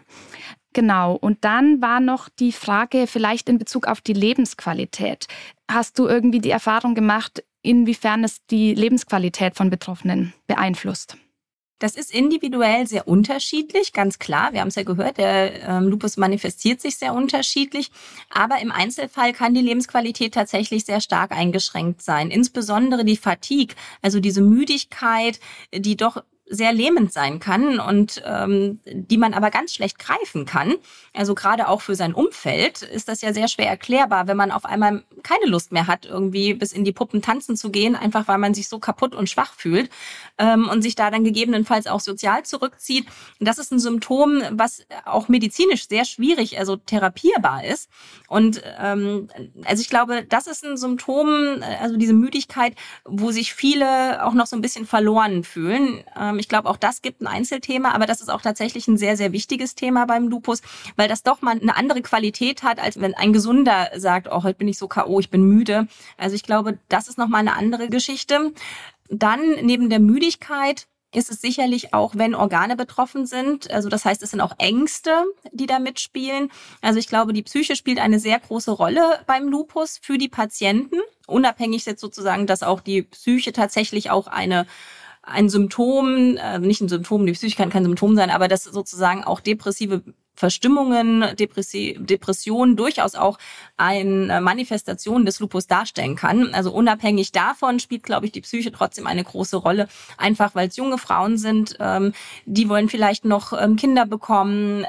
Genau. 0.75 1.15
Und 1.15 1.45
dann 1.47 1.81
war 1.81 2.01
noch 2.01 2.29
die 2.29 2.53
Frage 2.53 3.07
vielleicht 3.07 3.49
in 3.49 3.57
Bezug 3.57 3.87
auf 3.87 4.03
die 4.03 4.13
Lebensqualität. 4.13 5.29
Hast 5.71 5.99
du 5.99 6.07
irgendwie 6.07 6.41
die 6.41 6.51
Erfahrung 6.51 6.95
gemacht, 6.95 7.43
inwiefern 7.63 8.23
es 8.23 8.45
die 8.47 8.75
Lebensqualität 8.75 9.57
von 9.57 9.71
Betroffenen 9.71 10.35
beeinflusst? 10.47 11.17
Das 11.81 11.97
ist 11.97 12.15
individuell 12.15 12.87
sehr 12.87 13.09
unterschiedlich, 13.09 13.95
ganz 13.95 14.19
klar. 14.19 14.53
Wir 14.53 14.61
haben 14.61 14.69
es 14.69 14.75
ja 14.75 14.83
gehört, 14.83 15.17
der 15.17 15.67
ähm, 15.67 15.89
Lupus 15.89 16.19
manifestiert 16.19 16.81
sich 16.81 16.99
sehr 16.99 17.15
unterschiedlich. 17.15 17.91
Aber 18.29 18.61
im 18.61 18.71
Einzelfall 18.71 19.33
kann 19.33 19.55
die 19.55 19.63
Lebensqualität 19.63 20.35
tatsächlich 20.35 20.85
sehr 20.85 21.01
stark 21.01 21.33
eingeschränkt 21.33 22.03
sein. 22.03 22.31
Insbesondere 22.31 23.07
die 23.07 23.17
Fatigue, 23.17 23.75
also 24.03 24.21
diese 24.21 24.43
Müdigkeit, 24.43 25.41
die 25.75 25.97
doch 25.97 26.23
sehr 26.53 26.73
lähmend 26.73 27.13
sein 27.13 27.39
kann 27.39 27.79
und 27.79 28.23
ähm, 28.27 28.81
die 28.85 29.19
man 29.19 29.35
aber 29.35 29.51
ganz 29.51 29.73
schlecht 29.73 30.01
greifen 30.01 30.47
kann. 30.47 30.75
Also 31.15 31.37
gerade 31.37 31.69
auch 31.69 31.81
für 31.81 31.95
sein 31.95 32.13
Umfeld 32.13 32.83
ist 32.83 33.09
das 33.09 33.23
ja 33.23 33.33
sehr 33.33 33.47
schwer 33.47 33.69
erklärbar, 33.69 34.27
wenn 34.27 34.37
man 34.37 34.51
auf 34.51 34.65
einmal 34.65 35.05
keine 35.23 35.47
Lust 35.47 35.71
mehr 35.71 35.87
hat, 35.87 36.07
irgendwie 36.07 36.55
bis 36.55 36.73
in 36.73 36.85
die 36.85 36.93
Puppen 36.93 37.23
tanzen 37.23 37.57
zu 37.57 37.71
gehen, 37.71 37.95
einfach 37.95 38.27
weil 38.27 38.39
man 38.39 38.53
sich 38.53 38.69
so 38.69 38.81
kaputt 38.81 39.15
und 39.15 39.31
schwach 39.31 39.55
fühlt 39.55 39.91
ähm, 40.39 40.69
und 40.69 40.83
sich 40.83 40.97
da 40.97 41.13
dann 41.13 41.23
gegebenenfalls 41.23 41.87
auch 41.87 42.01
sozial 42.01 42.43
zurückzieht. 42.45 43.07
Das 43.39 43.59
ist 43.59 43.71
ein 43.71 43.79
Symptom, 43.79 44.43
was 44.51 44.85
auch 45.05 45.29
medizinisch 45.29 45.87
sehr 45.89 46.05
schwierig, 46.05 46.59
also 46.59 46.75
therapierbar 46.75 47.65
ist. 47.65 47.89
Und 48.27 48.61
ähm, 48.81 49.29
also 49.65 49.83
ich 49.83 49.89
glaube, 49.89 50.25
das 50.29 50.49
ist 50.49 50.65
ein 50.65 50.77
Symptom, 50.77 51.63
also 51.81 51.97
diese 51.97 52.13
Müdigkeit, 52.13 52.75
wo 53.05 53.31
sich 53.31 53.55
viele 53.55 54.25
auch 54.27 54.35
noch 54.35 54.47
so 54.47 54.57
ein 54.57 54.63
bisschen 54.63 54.87
verloren 54.87 55.45
fühlen. 55.45 56.03
Ähm, 56.19 56.40
ich 56.41 56.49
glaube, 56.49 56.69
auch 56.69 56.77
das 56.77 57.03
gibt 57.03 57.21
ein 57.21 57.27
Einzelthema, 57.27 57.93
aber 57.93 58.07
das 58.07 58.21
ist 58.21 58.31
auch 58.31 58.43
tatsächlich 58.43 58.89
ein 58.89 58.97
sehr, 58.97 59.17
sehr 59.17 59.33
wichtiges 59.33 59.75
Thema 59.75 60.07
beim 60.07 60.29
Lupus, 60.29 60.63
weil 60.97 61.09
das 61.09 61.23
doch 61.23 61.43
mal 61.43 61.59
eine 61.61 61.77
andere 61.77 62.03
Qualität 62.03 62.63
hat, 62.63 62.81
als 62.81 63.01
wenn 63.01 63.15
ein 63.15 63.33
Gesunder 63.33 63.91
sagt, 63.97 64.29
oh, 64.31 64.43
heute 64.43 64.59
bin 64.59 64.69
ich 64.69 64.79
so 64.79 64.89
K.O., 64.89 65.21
ich 65.21 65.31
bin 65.31 65.45
müde. 65.45 65.87
Also 66.17 66.35
ich 66.35 66.43
glaube, 66.43 66.79
das 66.89 67.09
ist 67.09 67.19
nochmal 67.19 67.41
eine 67.41 67.57
andere 67.57 67.89
Geschichte. 67.89 68.53
Dann 69.09 69.41
neben 69.63 69.91
der 69.91 70.01
Müdigkeit 70.01 70.87
ist 71.13 71.31
es 71.31 71.41
sicherlich 71.41 71.93
auch, 71.93 72.15
wenn 72.15 72.35
Organe 72.35 72.77
betroffen 72.77 73.27
sind. 73.27 73.71
Also 73.71 73.89
das 73.89 74.05
heißt, 74.05 74.23
es 74.23 74.31
sind 74.31 74.41
auch 74.41 74.55
Ängste, 74.59 75.25
die 75.53 75.67
da 75.67 75.79
mitspielen. 75.79 76.51
Also 76.83 76.99
ich 76.99 77.09
glaube, 77.09 77.33
die 77.33 77.43
Psyche 77.43 77.75
spielt 77.75 77.99
eine 77.99 78.21
sehr 78.21 78.39
große 78.39 78.71
Rolle 78.71 79.21
beim 79.27 79.49
Lupus 79.49 79.99
für 80.01 80.19
die 80.19 80.29
Patienten. 80.29 80.97
Unabhängig 81.27 81.85
jetzt 81.87 82.01
sozusagen, 82.01 82.47
dass 82.47 82.63
auch 82.63 82.81
die 82.81 83.03
Psyche 83.03 83.53
tatsächlich 83.53 84.11
auch 84.11 84.29
eine 84.29 84.67
ein 85.23 85.49
Symptom, 85.49 86.37
äh, 86.37 86.59
nicht 86.59 86.81
ein 86.81 86.89
Symptom, 86.89 87.27
die 87.27 87.33
Psyche 87.33 87.57
kann 87.57 87.71
kein 87.71 87.85
Symptom 87.85 88.17
sein, 88.17 88.31
aber 88.31 88.49
dass 88.49 88.65
sozusagen 88.65 89.25
auch 89.25 89.41
depressive 89.41 90.03
Verstimmungen, 90.41 91.37
Depressi 91.37 91.99
Depressionen 92.01 92.75
durchaus 92.75 93.15
auch 93.15 93.39
eine 93.77 94.41
Manifestation 94.41 95.27
des 95.27 95.39
Lupus 95.39 95.67
darstellen 95.67 96.17
kann. 96.17 96.55
Also 96.55 96.73
unabhängig 96.73 97.31
davon 97.31 97.79
spielt, 97.79 98.03
glaube 98.03 98.25
ich, 98.25 98.33
die 98.33 98.41
Psyche 98.41 98.73
trotzdem 98.73 99.07
eine 99.07 99.23
große 99.23 99.59
Rolle, 99.59 99.87
einfach 100.17 100.55
weil 100.55 100.69
es 100.69 100.77
junge 100.77 100.97
Frauen 100.97 101.37
sind, 101.37 101.77
ähm, 101.79 102.13
die 102.47 102.71
wollen 102.71 102.89
vielleicht 102.89 103.27
noch 103.27 103.53
ähm, 103.53 103.77
Kinder 103.77 104.07
bekommen. 104.07 104.87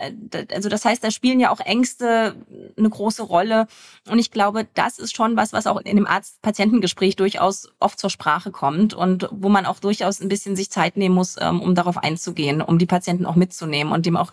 Also 0.53 0.69
das 0.69 0.85
heißt, 0.85 1.03
da 1.03 1.11
spielen 1.11 1.41
ja 1.41 1.51
auch 1.51 1.59
Ängste 1.59 2.35
eine 2.77 2.89
große 2.89 3.23
Rolle. 3.23 3.67
Und 4.09 4.19
ich 4.19 4.31
glaube, 4.31 4.67
das 4.73 4.99
ist 4.99 5.13
schon 5.13 5.35
was, 5.35 5.51
was 5.51 5.67
auch 5.67 5.81
in 5.81 5.97
dem 5.97 6.07
Arzt-Patientengespräch 6.07 7.17
durchaus 7.17 7.67
oft 7.79 7.99
zur 7.99 8.09
Sprache 8.09 8.51
kommt 8.51 8.93
und 8.93 9.27
wo 9.31 9.49
man 9.49 9.65
auch 9.65 9.79
durchaus 9.79 10.21
ein 10.21 10.29
bisschen 10.29 10.55
sich 10.55 10.71
Zeit 10.71 10.95
nehmen 10.95 11.15
muss, 11.15 11.35
ähm, 11.41 11.61
um 11.61 11.75
darauf 11.75 11.97
einzugehen, 11.97 12.61
um 12.61 12.79
die 12.79 12.85
Patienten 12.85 13.25
auch 13.25 13.35
mitzunehmen 13.35 13.91
und 13.91 14.05
dem 14.05 14.15
auch 14.15 14.31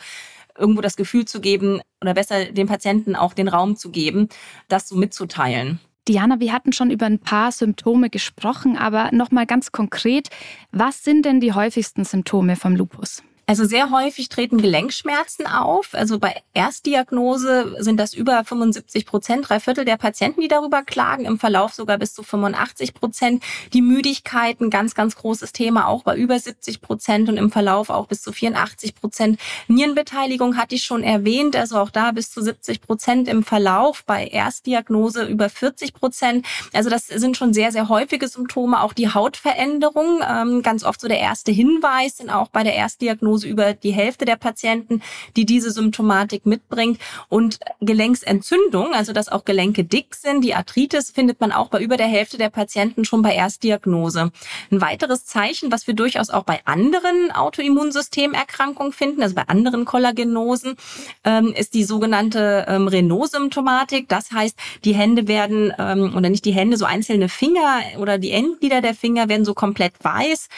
irgendwo 0.58 0.80
das 0.80 0.96
Gefühl 0.96 1.24
zu 1.24 1.40
geben 1.40 1.80
oder 2.02 2.14
besser 2.14 2.46
dem 2.46 2.66
Patienten 2.66 3.16
auch 3.16 3.32
den 3.32 3.48
Raum 3.48 3.76
zu 3.76 3.90
geben, 3.90 4.28
das 4.68 4.88
so 4.88 4.96
mitzuteilen. 4.96 5.80
Diana, 6.08 6.40
wir 6.40 6.52
hatten 6.54 6.72
schon 6.72 6.90
über 6.90 7.04
ein 7.04 7.18
paar 7.18 7.52
Symptome 7.52 8.08
gesprochen, 8.08 8.78
aber 8.78 9.10
noch 9.12 9.30
mal 9.30 9.44
ganz 9.44 9.72
konkret, 9.72 10.28
was 10.72 11.04
sind 11.04 11.26
denn 11.26 11.40
die 11.40 11.52
häufigsten 11.52 12.04
Symptome 12.04 12.56
vom 12.56 12.74
Lupus? 12.74 13.22
Also 13.48 13.64
sehr 13.64 13.90
häufig 13.90 14.28
treten 14.28 14.58
Gelenkschmerzen 14.58 15.46
auf. 15.46 15.94
Also 15.94 16.18
bei 16.18 16.42
Erstdiagnose 16.52 17.76
sind 17.78 17.98
das 17.98 18.12
über 18.12 18.44
75 18.44 19.06
Prozent, 19.06 19.48
drei 19.48 19.58
Viertel 19.58 19.86
der 19.86 19.96
Patienten, 19.96 20.42
die 20.42 20.48
darüber 20.48 20.82
klagen, 20.82 21.24
im 21.24 21.38
Verlauf 21.38 21.72
sogar 21.72 21.96
bis 21.96 22.12
zu 22.12 22.22
85 22.22 22.92
Prozent. 22.92 23.42
Die 23.72 23.80
Müdigkeit, 23.80 24.60
ein 24.60 24.68
ganz, 24.68 24.94
ganz 24.94 25.16
großes 25.16 25.52
Thema, 25.52 25.88
auch 25.88 26.02
bei 26.02 26.14
über 26.14 26.38
70 26.38 26.82
Prozent 26.82 27.30
und 27.30 27.38
im 27.38 27.50
Verlauf 27.50 27.88
auch 27.88 28.06
bis 28.06 28.20
zu 28.20 28.32
84 28.32 28.94
Prozent. 28.94 29.40
Nierenbeteiligung 29.66 30.58
hatte 30.58 30.74
ich 30.74 30.84
schon 30.84 31.02
erwähnt, 31.02 31.56
also 31.56 31.78
auch 31.78 31.88
da 31.88 32.10
bis 32.12 32.30
zu 32.30 32.42
70 32.42 32.82
Prozent 32.82 33.28
im 33.28 33.42
Verlauf, 33.42 34.04
bei 34.04 34.26
Erstdiagnose 34.26 35.24
über 35.24 35.48
40 35.48 35.94
Prozent. 35.94 36.44
Also 36.74 36.90
das 36.90 37.06
sind 37.06 37.38
schon 37.38 37.54
sehr, 37.54 37.72
sehr 37.72 37.88
häufige 37.88 38.28
Symptome. 38.28 38.82
Auch 38.82 38.92
die 38.92 39.08
Hautveränderung, 39.08 40.20
ähm, 40.28 40.60
ganz 40.60 40.84
oft 40.84 41.00
so 41.00 41.08
der 41.08 41.20
erste 41.20 41.50
Hinweis, 41.50 42.18
sind 42.18 42.28
auch 42.28 42.48
bei 42.48 42.62
der 42.62 42.74
Erstdiagnose 42.74 43.37
Diagnose 43.38 43.48
über 43.48 43.74
die 43.74 43.92
Hälfte 43.92 44.24
der 44.24 44.36
Patienten, 44.36 45.02
die 45.36 45.46
diese 45.46 45.70
Symptomatik 45.70 46.46
mitbringt. 46.46 46.98
Und 47.28 47.58
Gelenksentzündung, 47.80 48.94
also 48.94 49.12
dass 49.12 49.28
auch 49.28 49.44
Gelenke 49.44 49.84
dick 49.84 50.14
sind, 50.14 50.42
die 50.42 50.54
Arthritis 50.54 51.10
findet 51.10 51.40
man 51.40 51.52
auch 51.52 51.68
bei 51.68 51.80
über 51.80 51.96
der 51.96 52.06
Hälfte 52.06 52.38
der 52.38 52.50
Patienten 52.50 53.04
schon 53.04 53.22
bei 53.22 53.34
Erstdiagnose. 53.34 54.30
Ein 54.70 54.80
weiteres 54.80 55.24
Zeichen, 55.26 55.70
was 55.70 55.86
wir 55.86 55.94
durchaus 55.94 56.30
auch 56.30 56.44
bei 56.44 56.60
anderen 56.64 57.30
Autoimmunsystemerkrankungen 57.32 58.92
finden, 58.92 59.22
also 59.22 59.34
bei 59.34 59.42
anderen 59.46 59.84
Kollagenosen, 59.84 60.76
ähm, 61.24 61.52
ist 61.54 61.74
die 61.74 61.84
sogenannte 61.84 62.66
ähm, 62.68 62.88
Renault-Symptomatik. 62.88 64.08
Das 64.08 64.32
heißt, 64.32 64.58
die 64.84 64.94
Hände 64.94 65.28
werden, 65.28 65.72
ähm, 65.78 66.14
oder 66.16 66.30
nicht 66.30 66.44
die 66.44 66.52
Hände, 66.52 66.76
so 66.76 66.84
einzelne 66.84 67.28
Finger 67.28 67.80
oder 67.98 68.18
die 68.18 68.30
Endglieder 68.30 68.80
der 68.80 68.94
Finger 68.94 69.28
werden 69.28 69.44
so 69.44 69.54
komplett 69.54 69.92
weiß. 70.02 70.48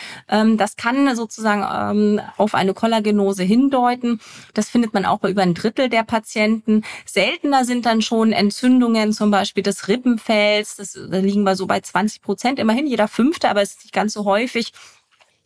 das 0.57 0.77
kann 0.77 1.15
sozusagen 1.17 2.21
auf 2.37 2.55
eine 2.55 2.70
eine 2.71 2.75
Kollagenose 2.75 3.43
hindeuten. 3.43 4.21
Das 4.55 4.69
findet 4.69 4.95
man 4.95 5.05
auch 5.05 5.19
bei 5.19 5.31
über 5.31 5.43
ein 5.43 5.55
Drittel 5.55 5.89
der 5.89 6.05
Patienten. 6.05 6.83
Seltener 7.05 7.65
sind 7.65 7.87
dann 7.87 8.03
schon 8.03 8.33
Entzündungen, 8.33 9.13
zum 9.13 9.31
Beispiel 9.31 9.63
des 9.63 9.89
Rippenfells. 9.89 10.77
Das, 10.77 10.93
da 10.93 11.19
liegen 11.19 11.43
wir 11.43 11.57
so 11.57 11.67
bei 11.67 11.81
20 11.81 12.23
Prozent, 12.23 12.59
immerhin 12.59 12.87
jeder 12.87 13.09
fünfte, 13.09 13.49
aber 13.49 13.63
es 13.63 13.71
ist 13.71 13.85
nicht 13.85 13.95
ganz 13.95 14.13
so 14.15 14.25
häufig 14.25 14.73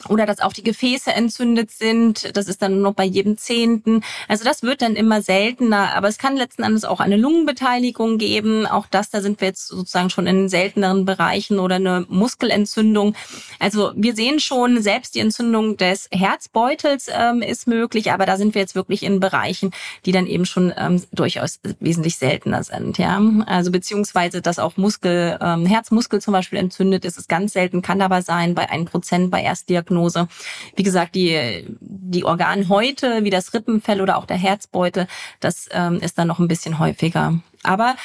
oder 0.09 0.27
dass 0.27 0.41
auch 0.41 0.53
die 0.53 0.63
Gefäße 0.63 1.13
entzündet 1.13 1.71
sind. 1.71 2.37
Das 2.37 2.49
ist 2.49 2.61
dann 2.61 2.75
nur 2.75 2.83
noch 2.83 2.95
bei 2.95 3.05
jedem 3.05 3.39
Zehnten. 3.39 4.03
Also 4.29 4.45
das 4.45 4.63
wird 4.63 4.83
dann 4.83 4.97
immer 4.97 5.23
seltener. 5.23 5.95
Aber 5.95 6.09
es 6.09 6.19
kann 6.19 6.37
letzten 6.37 6.63
Endes 6.63 6.85
auch 6.85 7.01
eine 7.01 7.17
Lungenbeteiligung 7.17 8.19
geben. 8.19 8.67
Auch 8.67 8.87
das, 8.91 9.11
da 9.11 9.23
sind 9.23 9.41
wir 9.41 9.49
jetzt 9.49 9.69
sozusagen 9.69 10.11
schon 10.11 10.27
in 10.27 10.49
selteneren 10.49 11.05
Bereichen 11.05 11.59
oder 11.59 11.77
eine 11.77 12.05
Muskelentzündung. 12.09 13.15
Also 13.59 13.93
wir 13.97 14.15
sehen 14.15 14.41
schon, 14.41 14.83
selbst 14.83 15.15
die 15.15 15.21
Entzündung 15.21 15.77
des 15.77 16.09
Herzbeutels 16.11 17.07
ähm, 17.11 17.41
ist 17.41 17.67
möglich. 17.67 18.13
Aber 18.13 18.27
da 18.27 18.37
sind 18.37 18.55
wir 18.55 18.61
jetzt 18.61 18.75
wirklich 18.75 19.05
in 19.05 19.21
Bereichen, 19.21 19.71
die 20.05 20.13
dann 20.13 20.27
eben 20.27 20.45
schon 20.45 20.73
ähm, 20.77 21.03
durchaus 21.13 21.61
wesentlich 21.81 22.19
seltener 22.19 22.63
sind. 22.63 22.99
Ja, 22.99 23.23
also 23.47 23.71
beziehungsweise, 23.71 24.43
dass 24.43 24.59
auch 24.59 24.77
Muskel, 24.77 25.39
ähm, 25.41 25.65
Herzmuskel 25.65 26.21
zum 26.21 26.33
Beispiel 26.33 26.59
entzündet 26.59 27.07
ist, 27.07 27.17
ist 27.17 27.29
ganz 27.29 27.55
selten, 27.55 27.81
kann 27.81 28.03
aber 28.03 28.21
sein 28.21 28.55
bei 28.55 28.69
ein 28.69 28.85
Prozent 28.85 29.31
bei 29.31 29.43
Erstdiagnose 29.43 29.94
Diagnose. 29.95 30.29
Wie 30.77 30.83
gesagt, 30.83 31.15
die, 31.15 31.65
die 31.81 32.25
Organhäute, 32.25 33.25
wie 33.25 33.31
das 33.31 33.55
Rippenfell 33.55 34.01
oder 34.01 34.19
auch 34.19 34.27
der 34.27 34.37
Herzbeutel, 34.37 35.07
das 35.41 35.69
ähm, 35.71 36.01
ist 36.01 36.19
dann 36.19 36.29
noch 36.29 36.39
ein 36.39 36.49
bisschen 36.49 36.79
häufiger. 36.79 37.41
Aber 37.63 37.97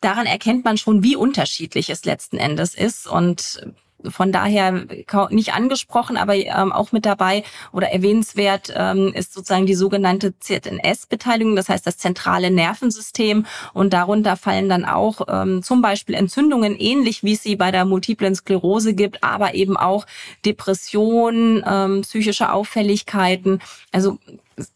daran 0.00 0.26
erkennt 0.26 0.64
man 0.64 0.76
schon, 0.76 1.02
wie 1.02 1.16
unterschiedlich 1.16 1.90
es 1.90 2.04
letzten 2.04 2.36
Endes 2.36 2.74
ist. 2.74 3.06
Und 3.06 3.66
von 4.08 4.32
daher 4.32 4.86
nicht 5.30 5.54
angesprochen, 5.54 6.16
aber 6.16 6.34
ähm, 6.34 6.72
auch 6.72 6.92
mit 6.92 7.06
dabei 7.06 7.44
oder 7.72 7.88
erwähnenswert 7.88 8.72
ähm, 8.74 9.12
ist 9.14 9.32
sozusagen 9.32 9.66
die 9.66 9.74
sogenannte 9.74 10.38
ZNS-Beteiligung, 10.38 11.56
das 11.56 11.68
heißt 11.68 11.86
das 11.86 11.98
zentrale 11.98 12.50
Nervensystem. 12.50 13.46
Und 13.72 13.92
darunter 13.92 14.36
fallen 14.36 14.68
dann 14.68 14.84
auch 14.84 15.22
ähm, 15.28 15.62
zum 15.62 15.82
Beispiel 15.82 16.14
Entzündungen, 16.14 16.76
ähnlich 16.78 17.22
wie 17.22 17.32
es 17.32 17.42
sie 17.42 17.56
bei 17.56 17.70
der 17.70 17.84
multiplen 17.84 18.34
Sklerose 18.34 18.94
gibt, 18.94 19.22
aber 19.22 19.54
eben 19.54 19.76
auch 19.76 20.06
Depressionen, 20.44 21.62
ähm, 21.66 22.02
psychische 22.02 22.52
Auffälligkeiten. 22.52 23.60
Also 23.92 24.18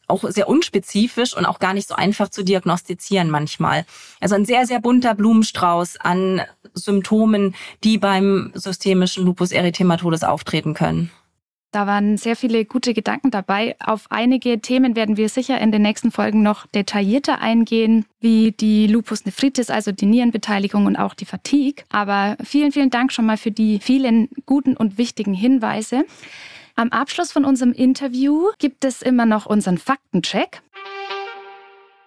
auch 0.06 0.24
sehr 0.28 0.48
unspezifisch 0.48 1.36
und 1.36 1.46
auch 1.46 1.58
gar 1.58 1.74
nicht 1.74 1.88
so 1.88 1.94
einfach 1.94 2.28
zu 2.28 2.44
diagnostizieren 2.44 3.30
manchmal. 3.30 3.84
Also 4.20 4.34
ein 4.34 4.44
sehr, 4.44 4.66
sehr 4.66 4.80
bunter 4.80 5.14
Blumenstrauß 5.14 5.98
an 5.98 6.42
Symptomen, 6.74 7.54
die 7.84 7.98
beim 7.98 8.52
systemischen 8.54 9.24
Lupus 9.24 9.52
erythematodes 9.52 10.24
auftreten 10.24 10.74
können. 10.74 11.10
Da 11.76 11.86
waren 11.86 12.16
sehr 12.16 12.36
viele 12.36 12.64
gute 12.64 12.94
Gedanken 12.94 13.30
dabei. 13.30 13.76
Auf 13.84 14.06
einige 14.08 14.60
Themen 14.60 14.96
werden 14.96 15.18
wir 15.18 15.28
sicher 15.28 15.60
in 15.60 15.72
den 15.72 15.82
nächsten 15.82 16.10
Folgen 16.10 16.42
noch 16.42 16.66
detaillierter 16.68 17.40
eingehen, 17.40 18.06
wie 18.18 18.52
die 18.52 18.86
Lupus 18.86 19.26
nephritis, 19.26 19.68
also 19.68 19.92
die 19.92 20.06
Nierenbeteiligung 20.06 20.86
und 20.86 20.96
auch 20.96 21.12
die 21.12 21.26
Fatigue. 21.26 21.84
Aber 21.90 22.38
vielen, 22.42 22.72
vielen 22.72 22.88
Dank 22.88 23.12
schon 23.12 23.26
mal 23.26 23.36
für 23.36 23.50
die 23.50 23.78
vielen 23.80 24.30
guten 24.46 24.74
und 24.74 24.96
wichtigen 24.96 25.34
Hinweise. 25.34 26.06
Am 26.78 26.90
Abschluss 26.90 27.32
von 27.32 27.46
unserem 27.46 27.72
Interview 27.72 28.50
gibt 28.58 28.84
es 28.84 29.00
immer 29.00 29.24
noch 29.24 29.46
unseren 29.46 29.78
Faktencheck. 29.78 30.60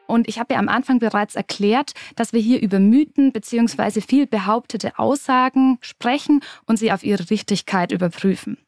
Und 0.06 0.28
ich 0.28 0.38
habe 0.38 0.54
ja 0.54 0.60
am 0.60 0.70
Anfang 0.70 1.00
bereits 1.00 1.36
erklärt, 1.36 1.94
dass 2.16 2.34
wir 2.34 2.40
hier 2.40 2.62
über 2.62 2.80
Mythen 2.80 3.32
bzw. 3.32 4.02
viel 4.02 4.28
behauptete 4.28 5.00
Aussagen 5.00 5.80
sprechen 5.82 6.42
und 6.68 6.78
sie 6.78 6.92
auf 6.92 7.04
ihre 7.04 7.32
Richtigkeit 7.32 7.92
überprüfen. 7.92 8.60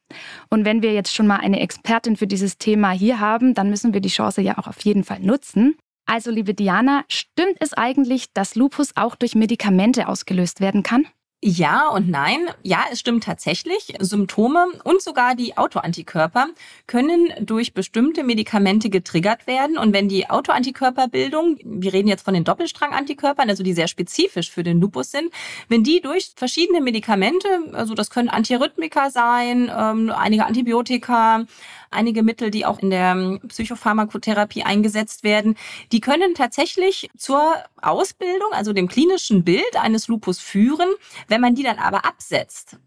Und 0.49 0.65
wenn 0.65 0.81
wir 0.81 0.91
jetzt 0.93 1.13
schon 1.13 1.27
mal 1.27 1.37
eine 1.37 1.59
Expertin 1.59 2.17
für 2.17 2.27
dieses 2.27 2.57
Thema 2.57 2.89
hier 2.89 3.19
haben, 3.19 3.53
dann 3.53 3.69
müssen 3.69 3.93
wir 3.93 4.01
die 4.01 4.09
Chance 4.09 4.41
ja 4.41 4.57
auch 4.57 4.65
auf 4.65 4.83
jeden 4.83 5.03
Fall 5.03 5.19
nutzen. 5.19 5.75
Also, 6.07 6.31
liebe 6.31 6.55
Diana, 6.55 7.05
stimmt 7.09 7.57
es 7.59 7.73
eigentlich, 7.73 8.33
dass 8.33 8.55
Lupus 8.55 8.91
auch 8.95 9.15
durch 9.15 9.35
Medikamente 9.35 10.07
ausgelöst 10.07 10.61
werden 10.61 10.81
kann? 10.81 11.05
Ja 11.43 11.87
und 11.89 12.07
nein. 12.07 12.49
Ja, 12.61 12.85
es 12.91 12.99
stimmt 12.99 13.23
tatsächlich. 13.23 13.95
Symptome 13.99 14.67
und 14.83 15.01
sogar 15.01 15.33
die 15.33 15.57
Autoantikörper 15.57 16.49
können 16.85 17.33
durch 17.41 17.73
bestimmte 17.73 18.23
Medikamente 18.23 18.91
getriggert 18.91 19.47
werden. 19.47 19.79
Und 19.79 19.91
wenn 19.91 20.07
die 20.07 20.29
Autoantikörperbildung, 20.29 21.57
wir 21.63 21.93
reden 21.93 22.07
jetzt 22.07 22.25
von 22.25 22.35
den 22.35 22.43
Doppelstrangantikörpern, 22.43 23.49
also 23.49 23.63
die 23.63 23.73
sehr 23.73 23.87
spezifisch 23.87 24.51
für 24.51 24.61
den 24.61 24.79
Lupus 24.79 25.09
sind, 25.09 25.33
wenn 25.67 25.83
die 25.83 25.99
durch 25.99 26.31
verschiedene 26.35 26.79
Medikamente, 26.79 27.47
also 27.73 27.95
das 27.95 28.11
können 28.11 28.29
Antirhythmika 28.29 29.09
sein, 29.09 29.71
ähm, 29.75 30.11
einige 30.15 30.45
Antibiotika, 30.45 31.45
einige 31.91 32.23
Mittel, 32.23 32.51
die 32.51 32.65
auch 32.65 32.79
in 32.79 32.89
der 32.89 33.11
ähm, 33.11 33.39
Psychopharmakotherapie 33.47 34.63
eingesetzt 34.63 35.23
werden, 35.23 35.55
die 35.91 36.01
können 36.01 36.33
tatsächlich 36.33 37.09
zur 37.17 37.41
Ausbildung, 37.81 38.51
also 38.51 38.73
dem 38.73 38.87
klinischen 38.87 39.43
Bild 39.43 39.75
eines 39.79 40.07
Lupus 40.07 40.39
führen. 40.39 40.89
Wenn 41.27 41.41
man 41.41 41.55
die 41.55 41.63
dann 41.63 41.79
aber 41.79 42.05
absetzt, 42.05 42.77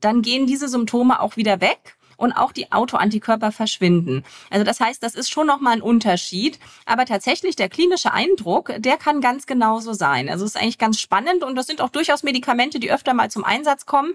dann 0.00 0.22
gehen 0.22 0.46
diese 0.46 0.68
Symptome 0.68 1.20
auch 1.20 1.36
wieder 1.36 1.60
weg 1.60 1.96
und 2.16 2.32
auch 2.32 2.52
die 2.52 2.72
Autoantikörper 2.72 3.52
verschwinden. 3.52 4.24
Also 4.50 4.64
das 4.64 4.80
heißt, 4.80 5.02
das 5.02 5.14
ist 5.14 5.30
schon 5.30 5.46
nochmal 5.46 5.74
ein 5.74 5.82
Unterschied. 5.82 6.58
Aber 6.86 7.06
tatsächlich 7.06 7.56
der 7.56 7.68
klinische 7.68 8.12
Eindruck, 8.12 8.72
der 8.78 8.96
kann 8.96 9.20
ganz 9.20 9.46
genauso 9.46 9.92
sein. 9.92 10.28
Also 10.28 10.44
es 10.44 10.54
ist 10.54 10.60
eigentlich 10.60 10.78
ganz 10.78 11.00
spannend 11.00 11.42
und 11.42 11.56
das 11.56 11.66
sind 11.66 11.80
auch 11.80 11.88
durchaus 11.88 12.22
Medikamente, 12.22 12.78
die 12.78 12.92
öfter 12.92 13.14
mal 13.14 13.30
zum 13.30 13.44
Einsatz 13.44 13.86
kommen. 13.86 14.14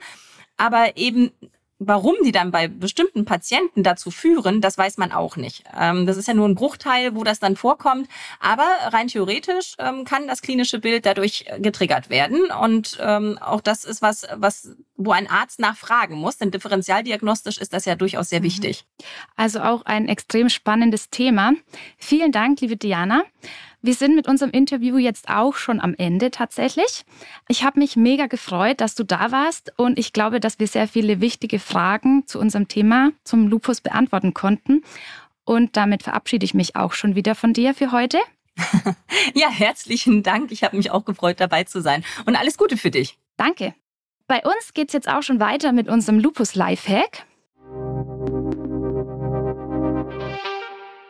Aber 0.58 0.97
eben 0.97 1.32
Warum 1.81 2.15
die 2.25 2.33
dann 2.33 2.51
bei 2.51 2.67
bestimmten 2.67 3.23
Patienten 3.23 3.83
dazu 3.83 4.11
führen, 4.11 4.59
das 4.59 4.77
weiß 4.77 4.97
man 4.97 5.13
auch 5.13 5.37
nicht. 5.37 5.63
Ähm, 5.79 6.05
das 6.05 6.17
ist 6.17 6.27
ja 6.27 6.33
nur 6.33 6.47
ein 6.47 6.55
Bruchteil, 6.55 7.15
wo 7.15 7.23
das 7.23 7.39
dann 7.39 7.55
vorkommt. 7.55 8.09
Aber 8.41 8.67
rein 8.87 9.07
theoretisch 9.07 9.75
ähm, 9.79 10.03
kann 10.03 10.27
das 10.27 10.41
klinische 10.41 10.79
Bild 10.79 11.05
dadurch 11.05 11.45
getriggert 11.59 12.09
werden. 12.09 12.51
Und 12.51 12.97
ähm, 13.01 13.37
auch 13.39 13.61
das 13.61 13.85
ist 13.85 14.01
was, 14.01 14.27
was, 14.35 14.75
wo 14.97 15.11
ein 15.11 15.29
Arzt 15.29 15.61
nachfragen 15.61 16.17
muss. 16.17 16.37
Denn 16.37 16.51
differentialdiagnostisch 16.51 17.57
ist 17.57 17.71
das 17.71 17.85
ja 17.85 17.95
durchaus 17.95 18.27
sehr 18.27 18.41
mhm. 18.41 18.45
wichtig. 18.45 18.85
Also 19.37 19.61
auch 19.61 19.83
ein 19.83 20.09
extrem 20.09 20.49
spannendes 20.49 21.09
Thema. 21.09 21.53
Vielen 21.97 22.33
Dank, 22.33 22.59
liebe 22.59 22.75
Diana. 22.75 23.23
Wir 23.81 23.93
sind 23.93 24.15
mit 24.15 24.27
unserem 24.27 24.51
Interview 24.51 24.97
jetzt 24.97 25.29
auch 25.29 25.55
schon 25.55 25.79
am 25.79 25.95
Ende 25.97 26.31
tatsächlich. 26.31 27.05
Ich 27.47 27.63
habe 27.63 27.79
mich 27.79 27.95
mega 27.95 28.27
gefreut, 28.27 28.81
dass 28.81 28.93
du 28.93 29.05
da 29.05 29.31
warst 29.31 29.71
und 29.77 29.97
ich 29.97 30.11
glaube, 30.11 30.41
dass 30.41 30.59
wir 30.59 30.67
sehr 30.67 30.87
viele 30.87 31.21
wichtige 31.21 31.59
Fragen 31.59 32.27
zu 32.27 32.39
unserem 32.39 32.67
Thema, 32.67 33.11
zum 33.23 33.47
Lupus, 33.47 33.79
beantworten 33.79 34.33
konnten. 34.33 34.83
Und 35.45 35.77
damit 35.77 36.03
verabschiede 36.03 36.43
ich 36.43 36.53
mich 36.53 36.75
auch 36.75 36.91
schon 36.91 37.15
wieder 37.15 37.35
von 37.35 37.53
dir 37.53 37.73
für 37.73 37.93
heute. 37.93 38.19
ja, 39.33 39.49
herzlichen 39.49 40.23
Dank. 40.23 40.51
Ich 40.51 40.63
habe 40.63 40.75
mich 40.75 40.91
auch 40.91 41.05
gefreut, 41.05 41.39
dabei 41.39 41.63
zu 41.63 41.81
sein. 41.81 42.03
Und 42.25 42.35
alles 42.35 42.57
Gute 42.57 42.75
für 42.75 42.91
dich. 42.91 43.17
Danke. 43.37 43.73
Bei 44.27 44.41
uns 44.43 44.73
geht 44.73 44.89
es 44.89 44.93
jetzt 44.93 45.09
auch 45.09 45.23
schon 45.23 45.39
weiter 45.39 45.71
mit 45.71 45.87
unserem 45.87 46.19
Lupus 46.19 46.53
Lifehack. 46.53 47.25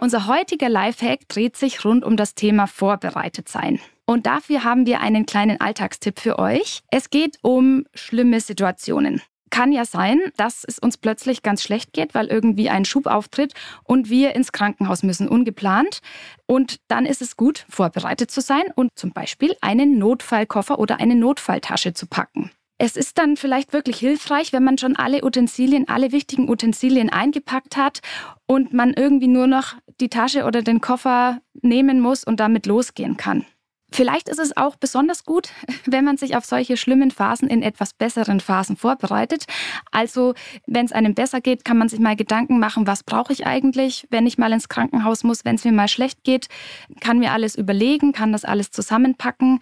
Unser 0.01 0.27
heutiger 0.27 0.69
Lifehack 0.69 1.27
dreht 1.27 1.57
sich 1.57 1.83
rund 1.83 2.05
um 2.05 2.15
das 2.15 2.33
Thema 2.33 2.67
Vorbereitet 2.67 3.49
sein. 3.49 3.79
Und 4.05 4.27
dafür 4.27 4.63
haben 4.63 4.85
wir 4.85 5.01
einen 5.01 5.25
kleinen 5.25 5.59
Alltagstipp 5.59 6.21
für 6.21 6.39
euch. 6.39 6.81
Es 6.89 7.09
geht 7.09 7.37
um 7.41 7.85
schlimme 7.93 8.39
Situationen. 8.39 9.21
Kann 9.49 9.73
ja 9.73 9.83
sein, 9.83 10.21
dass 10.37 10.63
es 10.63 10.79
uns 10.79 10.95
plötzlich 10.95 11.43
ganz 11.43 11.61
schlecht 11.61 11.91
geht, 11.91 12.15
weil 12.15 12.27
irgendwie 12.27 12.69
ein 12.69 12.85
Schub 12.85 13.07
auftritt 13.07 13.53
und 13.83 14.09
wir 14.09 14.35
ins 14.35 14.53
Krankenhaus 14.53 15.03
müssen, 15.03 15.27
ungeplant. 15.27 15.99
Und 16.45 16.79
dann 16.87 17.05
ist 17.05 17.21
es 17.21 17.35
gut, 17.35 17.65
vorbereitet 17.67 18.31
zu 18.31 18.39
sein 18.39 18.63
und 18.75 18.91
zum 18.95 19.11
Beispiel 19.11 19.53
einen 19.59 19.97
Notfallkoffer 19.97 20.79
oder 20.79 21.01
eine 21.01 21.15
Notfalltasche 21.15 21.93
zu 21.93 22.07
packen. 22.07 22.51
Es 22.81 22.95
ist 22.95 23.17
dann 23.17 23.35
vielleicht 23.35 23.73
wirklich 23.73 23.99
hilfreich, 23.99 24.53
wenn 24.53 24.63
man 24.63 24.77
schon 24.77 24.95
alle 24.95 25.25
Utensilien, 25.25 25.89
alle 25.89 26.13
wichtigen 26.13 26.49
Utensilien 26.49 27.09
eingepackt 27.09 27.75
hat 27.75 27.99
und 28.45 28.73
man 28.73 28.93
irgendwie 28.93 29.27
nur 29.27 29.47
noch 29.47 29.75
die 30.01 30.09
Tasche 30.09 30.45
oder 30.45 30.61
den 30.61 30.81
Koffer 30.81 31.41
nehmen 31.61 31.99
muss 31.99 32.23
und 32.23 32.39
damit 32.39 32.65
losgehen 32.65 33.17
kann. 33.17 33.45
Vielleicht 33.91 34.29
ist 34.29 34.39
es 34.39 34.55
auch 34.55 34.75
besonders 34.75 35.23
gut, 35.23 35.49
wenn 35.85 36.05
man 36.05 36.17
sich 36.17 36.35
auf 36.35 36.45
solche 36.45 36.77
schlimmen 36.77 37.11
Phasen 37.11 37.47
in 37.49 37.63
etwas 37.63 37.93
besseren 37.93 38.39
Phasen 38.39 38.77
vorbereitet. 38.77 39.45
Also, 39.91 40.35
wenn 40.67 40.85
es 40.85 40.91
einem 40.91 41.15
besser 41.15 41.41
geht, 41.41 41.65
kann 41.65 41.77
man 41.77 41.89
sich 41.89 41.99
mal 41.99 42.15
Gedanken 42.15 42.59
machen, 42.59 42.85
was 42.87 43.03
brauche 43.03 43.33
ich 43.33 43.47
eigentlich, 43.47 44.07
wenn 44.11 44.27
ich 44.27 44.37
mal 44.37 44.53
ins 44.53 44.69
Krankenhaus 44.69 45.23
muss, 45.23 45.43
wenn 45.43 45.55
es 45.55 45.65
mir 45.65 45.71
mal 45.71 45.87
schlecht 45.87 46.23
geht, 46.23 46.47
kann 46.99 47.19
mir 47.19 47.31
alles 47.31 47.55
überlegen, 47.55 48.13
kann 48.13 48.31
das 48.31 48.45
alles 48.45 48.71
zusammenpacken 48.71 49.59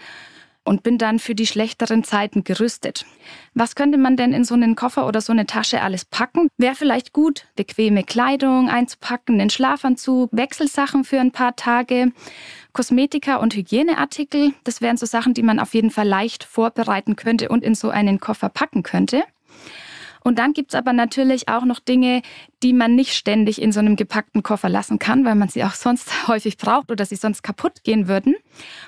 und 0.67 0.83
bin 0.83 0.97
dann 0.97 1.17
für 1.17 1.33
die 1.33 1.47
schlechteren 1.47 2.03
Zeiten 2.03 2.43
gerüstet. 2.43 3.05
Was 3.53 3.75
könnte 3.75 3.97
man 3.97 4.17
denn 4.17 4.33
in 4.33 4.43
so 4.43 4.53
einen 4.53 4.75
Koffer 4.75 5.07
oder 5.07 5.21
so 5.21 5.31
eine 5.31 5.45
Tasche 5.45 5.81
alles 5.81 6.03
packen? 6.03 6.49
Wäre 6.57 6.75
vielleicht 6.75 7.13
gut, 7.13 7.45
bequeme 7.55 8.03
Kleidung 8.03 8.69
einzupacken, 8.69 9.39
einen 9.39 9.49
Schlafanzug, 9.49 10.29
Wechselsachen 10.33 11.05
für 11.05 11.19
ein 11.19 11.31
paar 11.31 11.55
Tage, 11.55 12.11
Kosmetika 12.73 13.37
und 13.37 13.55
Hygieneartikel. 13.55 14.53
Das 14.65 14.81
wären 14.81 14.97
so 14.97 15.05
Sachen, 15.05 15.33
die 15.33 15.41
man 15.41 15.59
auf 15.59 15.73
jeden 15.73 15.89
Fall 15.89 16.07
leicht 16.07 16.43
vorbereiten 16.43 17.15
könnte 17.15 17.49
und 17.49 17.63
in 17.63 17.73
so 17.73 17.89
einen 17.89 18.19
Koffer 18.19 18.49
packen 18.49 18.83
könnte. 18.83 19.23
Und 20.27 20.39
dann 20.39 20.51
gibt 20.51 20.73
es 20.73 20.75
aber 20.75 20.91
natürlich 20.91 21.47
auch 21.47 21.63
noch 21.63 21.79
Dinge, 21.79 22.21
die 22.61 22.73
man 22.73 22.95
nicht 22.95 23.13
ständig 23.13 23.61
in 23.61 23.71
so 23.71 23.79
einem 23.79 23.95
gepackten 23.95 24.43
Koffer 24.43 24.67
lassen 24.67 24.99
kann, 24.99 25.23
weil 25.23 25.35
man 25.35 25.47
sie 25.47 25.63
auch 25.63 25.71
sonst 25.71 26.09
häufig 26.27 26.57
braucht 26.57 26.91
oder 26.91 27.05
sie 27.05 27.15
sonst 27.15 27.43
kaputt 27.43 27.85
gehen 27.85 28.09
würden. 28.09 28.35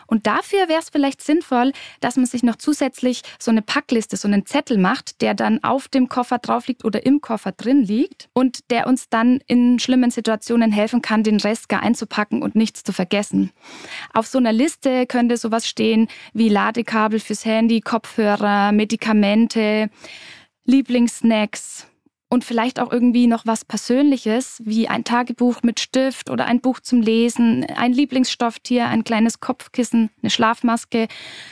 Und 0.06 0.28
dafür 0.28 0.68
wäre 0.68 0.82
es 0.82 0.90
vielleicht 0.90 1.22
sinnvoll, 1.22 1.72
dass 2.02 2.18
man 2.18 2.26
sich 2.26 2.44
noch 2.44 2.58
zusätzlich 2.58 3.22
so 3.40 3.52
eine 3.52 3.62
Packliste, 3.62 4.18
so 4.18 4.28
einen 4.28 4.46
Zettel 4.48 4.78
macht, 4.78 5.22
der 5.22 5.34
dann 5.34 5.64
auf 5.64 5.88
dem 5.88 6.10
Koffer 6.10 6.40
drauf 6.40 6.68
liegt 6.68 6.84
oder 6.84 7.06
im 7.06 7.22
Koffer 7.22 7.54
drin 7.54 7.84
liegt 7.84 8.28
und 8.34 8.70
der 8.70 8.86
uns 8.86 9.08
dann 9.08 9.40
in 9.48 9.80
schlimmen 9.80 10.12
Situationen 10.12 10.74
helfen 10.74 11.02
kann, 11.02 11.24
den 11.24 11.40
Rest 11.40 11.70
gar 11.70 11.84
einzupacken 11.84 12.42
und 12.42 12.56
nichts 12.56 12.84
zu 12.84 12.92
vergessen. 12.92 13.52
Auf 14.14 14.28
so 14.28 14.40
einer 14.40 14.52
Liste 14.52 15.06
könnte 15.06 15.38
sowas 15.38 15.70
stehen 15.70 16.10
wie 16.34 16.50
Ladekabel 16.50 17.22
fürs 17.22 17.46
Handy, 17.46 17.80
Kopfhörer, 17.80 18.74
Medikamente, 18.74 19.90
Lieblingssnacks 20.70 21.88
und 22.30 22.44
vielleicht 22.44 22.80
auch 22.80 22.92
irgendwie 22.92 23.26
noch 23.26 23.48
was 23.48 23.66
Persönliches, 23.66 24.62
wie 24.64 24.88
ein 24.88 25.04
Tagebuch 25.04 25.64
mit 25.64 25.80
Stift 25.80 26.30
oder 26.30 26.46
ein 26.46 26.62
Buch 26.62 26.80
zum 26.80 27.02
Lesen, 27.02 27.66
ein 27.76 27.92
Lieblingsstofftier, 27.92 28.86
ein 28.86 29.04
kleines 29.04 29.40
Kopfkissen, 29.40 30.12
eine 30.22 30.30
Schlafmaske, 30.30 31.08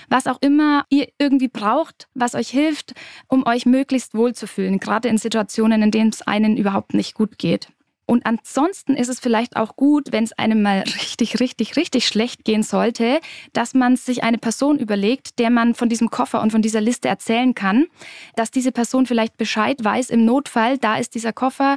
was 0.07 0.27
auch 0.27 0.39
immer 0.41 0.85
ihr 0.89 1.07
irgendwie 1.17 1.47
braucht, 1.47 2.07
was 2.13 2.35
euch 2.35 2.49
hilft, 2.49 2.93
um 3.27 3.47
euch 3.47 3.65
möglichst 3.65 4.13
wohlzufühlen, 4.13 4.77
gerade 4.79 5.09
in 5.09 5.17
Situationen, 5.17 5.81
in 5.81 5.91
denen 5.91 6.11
es 6.11 6.21
einen 6.21 6.55
überhaupt 6.55 6.93
nicht 6.93 7.15
gut 7.15 7.39
geht. 7.39 7.69
Und 8.07 8.25
ansonsten 8.25 8.95
ist 8.95 9.09
es 9.09 9.19
vielleicht 9.19 9.57
auch 9.57 9.75
gut, 9.75 10.13
wenn 10.13 10.23
es 10.23 10.31
einem 10.31 10.61
mal 10.61 10.79
richtig, 10.79 11.41
richtig, 11.41 11.75
richtig 11.75 12.07
schlecht 12.07 12.45
gehen 12.45 12.63
sollte, 12.63 13.19
dass 13.51 13.73
man 13.73 13.97
sich 13.97 14.23
eine 14.23 14.37
Person 14.37 14.79
überlegt, 14.79 15.39
der 15.39 15.49
man 15.49 15.75
von 15.75 15.89
diesem 15.89 16.09
Koffer 16.09 16.41
und 16.41 16.51
von 16.51 16.61
dieser 16.61 16.79
Liste 16.79 17.09
erzählen 17.09 17.53
kann, 17.53 17.85
dass 18.37 18.49
diese 18.49 18.71
Person 18.71 19.05
vielleicht 19.05 19.37
Bescheid 19.37 19.83
weiß 19.83 20.09
im 20.09 20.23
Notfall, 20.23 20.77
da 20.77 20.95
ist 20.95 21.15
dieser 21.15 21.33
Koffer, 21.33 21.75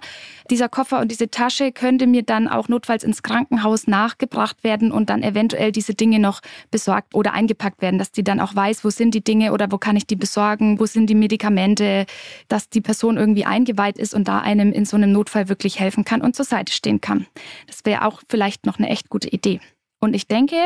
dieser 0.51 0.69
Koffer 0.69 1.01
und 1.01 1.11
diese 1.11 1.31
Tasche 1.31 1.73
könnte 1.73 2.07
mir 2.07 2.23
dann 2.23 2.47
auch 2.47 2.69
notfalls 2.69 3.03
ins 3.03 3.25
Krankenhaus 3.25 3.89
nachgebracht 3.89 4.63
werden 4.63 4.93
und 4.93 5.11
dann 5.11 5.25
eventuell 5.25 5.73
diese 5.73 5.95
Dinge 5.95 6.21
noch 6.21 6.43
besorgt 6.71 7.13
oder 7.13 7.33
eingepackt 7.33 7.83
werden, 7.83 7.99
dass 7.99 8.13
die 8.13 8.23
dann 8.23 8.39
auch 8.39 8.55
weiß, 8.55 8.85
wo 8.85 8.91
sind 8.91 9.17
die 9.17 9.25
Dinge 9.25 9.53
oder 9.53 9.73
wo 9.73 9.79
kann 9.79 9.97
ich 9.97 10.07
die 10.07 10.15
besorgen, 10.15 10.79
wo 10.79 10.87
sind 10.87 11.11
die 11.11 11.17
Medikamente, 11.17 12.07
dass 12.47 12.69
die 12.69 12.81
Person 12.81 13.17
irgendwie 13.17 13.47
eingeweiht 13.47 13.99
ist 13.99 14.15
und 14.15 14.29
da 14.29 14.39
einem 14.39 14.71
in 14.71 14.85
so 14.85 14.97
einem 14.97 15.11
Notfall 15.11 15.49
wirklich 15.49 15.81
helfen 15.81 16.05
kann 16.05 16.20
und 16.23 16.37
zur 16.37 16.45
Seite 16.45 16.73
stehen 16.73 17.01
kann. 17.01 17.27
Das 17.67 17.85
wäre 17.85 18.05
auch 18.05 18.23
vielleicht 18.29 18.67
noch 18.67 18.79
eine 18.79 18.89
echt 18.89 19.09
gute 19.09 19.29
Idee. 19.29 19.61
Und 20.01 20.15
ich 20.15 20.27
denke, 20.27 20.57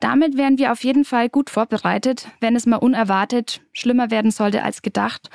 damit 0.00 0.38
wären 0.38 0.56
wir 0.56 0.72
auf 0.72 0.82
jeden 0.84 1.04
Fall 1.04 1.28
gut 1.28 1.50
vorbereitet, 1.50 2.28
wenn 2.40 2.56
es 2.56 2.64
mal 2.64 2.76
unerwartet 2.76 3.60
schlimmer 3.72 4.10
werden 4.10 4.30
sollte 4.30 4.62
als 4.62 4.80
gedacht 4.80 5.28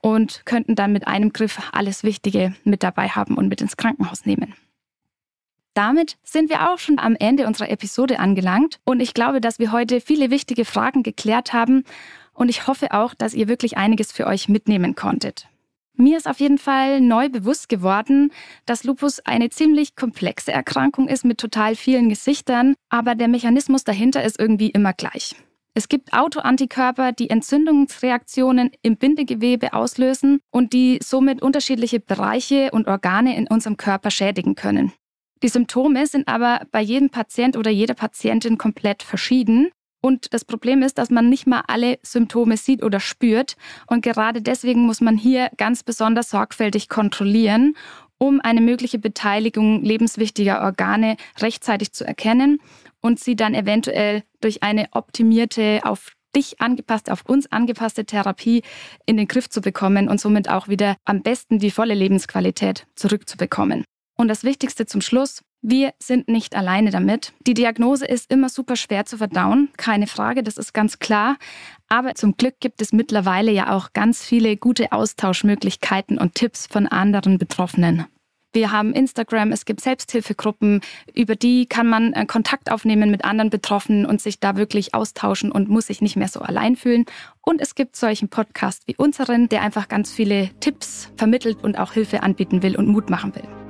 und 0.00 0.46
könnten 0.46 0.76
dann 0.76 0.92
mit 0.92 1.08
einem 1.08 1.32
Griff 1.32 1.60
alles 1.72 2.04
Wichtige 2.04 2.54
mit 2.62 2.84
dabei 2.84 3.08
haben 3.08 3.36
und 3.36 3.48
mit 3.48 3.60
ins 3.60 3.76
Krankenhaus 3.76 4.24
nehmen. 4.24 4.54
Damit 5.74 6.16
sind 6.22 6.48
wir 6.48 6.70
auch 6.70 6.78
schon 6.78 6.98
am 6.98 7.16
Ende 7.16 7.46
unserer 7.46 7.70
Episode 7.70 8.20
angelangt 8.20 8.78
und 8.84 9.00
ich 9.00 9.14
glaube, 9.14 9.40
dass 9.40 9.58
wir 9.58 9.72
heute 9.72 10.00
viele 10.00 10.30
wichtige 10.30 10.64
Fragen 10.64 11.02
geklärt 11.02 11.52
haben 11.52 11.84
und 12.34 12.50
ich 12.50 12.66
hoffe 12.66 12.92
auch, 12.92 13.14
dass 13.14 13.34
ihr 13.34 13.48
wirklich 13.48 13.76
einiges 13.76 14.12
für 14.12 14.26
euch 14.26 14.48
mitnehmen 14.48 14.94
konntet. 14.94 15.48
Mir 15.96 16.16
ist 16.16 16.28
auf 16.28 16.40
jeden 16.40 16.58
Fall 16.58 17.00
neu 17.00 17.28
bewusst 17.28 17.68
geworden, 17.68 18.32
dass 18.66 18.84
Lupus 18.84 19.20
eine 19.20 19.50
ziemlich 19.50 19.94
komplexe 19.94 20.50
Erkrankung 20.50 21.08
ist 21.08 21.24
mit 21.24 21.38
total 21.38 21.76
vielen 21.76 22.08
Gesichtern, 22.08 22.74
aber 22.88 23.14
der 23.14 23.28
Mechanismus 23.28 23.84
dahinter 23.84 24.24
ist 24.24 24.40
irgendwie 24.40 24.70
immer 24.70 24.92
gleich. 24.94 25.36
Es 25.74 25.88
gibt 25.88 26.12
Autoantikörper, 26.12 27.12
die 27.12 27.30
Entzündungsreaktionen 27.30 28.70
im 28.82 28.96
Bindegewebe 28.98 29.72
auslösen 29.72 30.40
und 30.50 30.74
die 30.74 30.98
somit 31.02 31.40
unterschiedliche 31.40 31.98
Bereiche 32.00 32.70
und 32.72 32.88
Organe 32.88 33.36
in 33.36 33.46
unserem 33.46 33.78
Körper 33.78 34.10
schädigen 34.10 34.54
können. 34.54 34.92
Die 35.42 35.48
Symptome 35.48 36.06
sind 36.06 36.28
aber 36.28 36.66
bei 36.70 36.80
jedem 36.80 37.10
Patient 37.10 37.56
oder 37.56 37.70
jeder 37.70 37.94
Patientin 37.94 38.58
komplett 38.58 39.02
verschieden 39.02 39.70
und 40.02 40.34
das 40.34 40.44
Problem 40.44 40.82
ist, 40.82 40.98
dass 40.98 41.10
man 41.10 41.28
nicht 41.28 41.46
mal 41.46 41.62
alle 41.68 41.98
Symptome 42.02 42.56
sieht 42.56 42.82
oder 42.82 42.98
spürt. 42.98 43.56
Und 43.86 44.02
gerade 44.02 44.42
deswegen 44.42 44.82
muss 44.82 45.00
man 45.00 45.16
hier 45.16 45.48
ganz 45.56 45.84
besonders 45.84 46.28
sorgfältig 46.28 46.88
kontrollieren, 46.88 47.76
um 48.18 48.40
eine 48.40 48.60
mögliche 48.60 48.98
Beteiligung 48.98 49.82
lebenswichtiger 49.82 50.60
Organe 50.62 51.16
rechtzeitig 51.38 51.92
zu 51.92 52.04
erkennen 52.04 52.60
und 53.00 53.20
sie 53.20 53.36
dann 53.36 53.54
eventuell 53.54 54.24
durch 54.40 54.64
eine 54.64 54.88
optimierte, 54.90 55.80
auf 55.84 56.12
dich 56.34 56.60
angepasste, 56.60 57.12
auf 57.12 57.24
uns 57.28 57.50
angepasste 57.52 58.04
Therapie 58.04 58.62
in 59.06 59.16
den 59.16 59.28
Griff 59.28 59.48
zu 59.50 59.60
bekommen 59.60 60.08
und 60.08 60.20
somit 60.20 60.48
auch 60.48 60.66
wieder 60.66 60.96
am 61.04 61.22
besten 61.22 61.60
die 61.60 61.70
volle 61.70 61.94
Lebensqualität 61.94 62.86
zurückzubekommen. 62.96 63.84
Und 64.16 64.28
das 64.28 64.42
Wichtigste 64.42 64.86
zum 64.86 65.00
Schluss, 65.00 65.42
wir 65.62 65.94
sind 66.00 66.28
nicht 66.28 66.56
alleine 66.56 66.90
damit. 66.90 67.32
Die 67.46 67.54
Diagnose 67.54 68.04
ist 68.04 68.30
immer 68.32 68.48
super 68.48 68.74
schwer 68.74 69.06
zu 69.06 69.16
verdauen, 69.16 69.68
keine 69.76 70.08
Frage, 70.08 70.42
das 70.42 70.56
ist 70.56 70.74
ganz 70.74 70.98
klar. 70.98 71.36
Aber 71.88 72.14
zum 72.14 72.36
Glück 72.36 72.56
gibt 72.58 72.82
es 72.82 72.92
mittlerweile 72.92 73.52
ja 73.52 73.72
auch 73.72 73.92
ganz 73.92 74.24
viele 74.24 74.56
gute 74.56 74.90
Austauschmöglichkeiten 74.90 76.18
und 76.18 76.34
Tipps 76.34 76.66
von 76.66 76.88
anderen 76.88 77.38
Betroffenen. 77.38 78.06
Wir 78.54 78.70
haben 78.70 78.92
Instagram, 78.92 79.50
es 79.52 79.64
gibt 79.64 79.80
Selbsthilfegruppen, 79.80 80.82
über 81.14 81.36
die 81.36 81.64
kann 81.64 81.86
man 81.86 82.12
äh, 82.12 82.26
Kontakt 82.26 82.70
aufnehmen 82.70 83.10
mit 83.10 83.24
anderen 83.24 83.48
Betroffenen 83.48 84.04
und 84.04 84.20
sich 84.20 84.40
da 84.40 84.56
wirklich 84.56 84.94
austauschen 84.94 85.50
und 85.50 85.70
muss 85.70 85.86
sich 85.86 86.02
nicht 86.02 86.16
mehr 86.16 86.28
so 86.28 86.40
allein 86.40 86.76
fühlen. 86.76 87.06
Und 87.40 87.62
es 87.62 87.74
gibt 87.74 87.96
solchen 87.96 88.28
Podcast 88.28 88.82
wie 88.86 88.96
unseren, 88.96 89.48
der 89.48 89.62
einfach 89.62 89.88
ganz 89.88 90.12
viele 90.12 90.50
Tipps 90.60 91.10
vermittelt 91.16 91.62
und 91.62 91.78
auch 91.78 91.92
Hilfe 91.92 92.22
anbieten 92.22 92.62
will 92.62 92.76
und 92.76 92.88
Mut 92.88 93.08
machen 93.08 93.34
will 93.34 93.61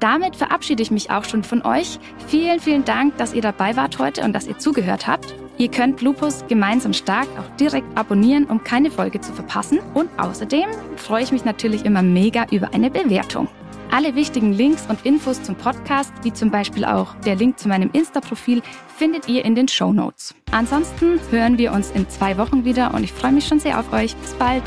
damit 0.00 0.36
verabschiede 0.36 0.82
ich 0.82 0.90
mich 0.90 1.10
auch 1.10 1.24
schon 1.24 1.44
von 1.44 1.62
euch. 1.62 1.98
Vielen, 2.26 2.60
vielen 2.60 2.84
Dank, 2.84 3.16
dass 3.18 3.34
ihr 3.34 3.42
dabei 3.42 3.76
wart 3.76 3.98
heute 3.98 4.22
und 4.22 4.32
dass 4.32 4.46
ihr 4.46 4.58
zugehört 4.58 5.06
habt. 5.06 5.34
Ihr 5.56 5.70
könnt 5.70 6.02
Lupus 6.02 6.44
gemeinsam 6.48 6.92
stark 6.92 7.28
auch 7.38 7.56
direkt 7.56 7.96
abonnieren, 7.96 8.46
um 8.46 8.64
keine 8.64 8.90
Folge 8.90 9.20
zu 9.20 9.32
verpassen. 9.32 9.78
Und 9.94 10.10
außerdem 10.18 10.68
freue 10.96 11.22
ich 11.22 11.32
mich 11.32 11.44
natürlich 11.44 11.84
immer 11.84 12.02
mega 12.02 12.46
über 12.50 12.74
eine 12.74 12.90
Bewertung. 12.90 13.48
Alle 13.92 14.16
wichtigen 14.16 14.52
Links 14.52 14.86
und 14.88 15.06
Infos 15.06 15.40
zum 15.42 15.54
Podcast, 15.54 16.12
wie 16.22 16.32
zum 16.32 16.50
Beispiel 16.50 16.84
auch 16.84 17.14
der 17.24 17.36
Link 17.36 17.60
zu 17.60 17.68
meinem 17.68 17.90
Insta-Profil, 17.92 18.62
findet 18.96 19.28
ihr 19.28 19.44
in 19.44 19.54
den 19.54 19.68
Show 19.68 19.92
Notes. 19.92 20.34
Ansonsten 20.50 21.20
hören 21.30 21.58
wir 21.58 21.72
uns 21.72 21.92
in 21.92 22.08
zwei 22.08 22.36
Wochen 22.36 22.64
wieder 22.64 22.92
und 22.92 23.04
ich 23.04 23.12
freue 23.12 23.32
mich 23.32 23.46
schon 23.46 23.60
sehr 23.60 23.78
auf 23.78 23.92
euch. 23.92 24.16
Bis 24.16 24.32
bald! 24.34 24.64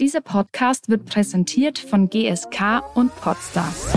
Dieser 0.00 0.20
Podcast 0.20 0.88
wird 0.88 1.06
präsentiert 1.06 1.76
von 1.76 2.08
GSK 2.08 2.82
und 2.94 3.12
Podstars 3.16 3.94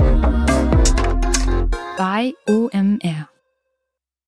bei 1.95 2.33
OMR. 2.47 3.30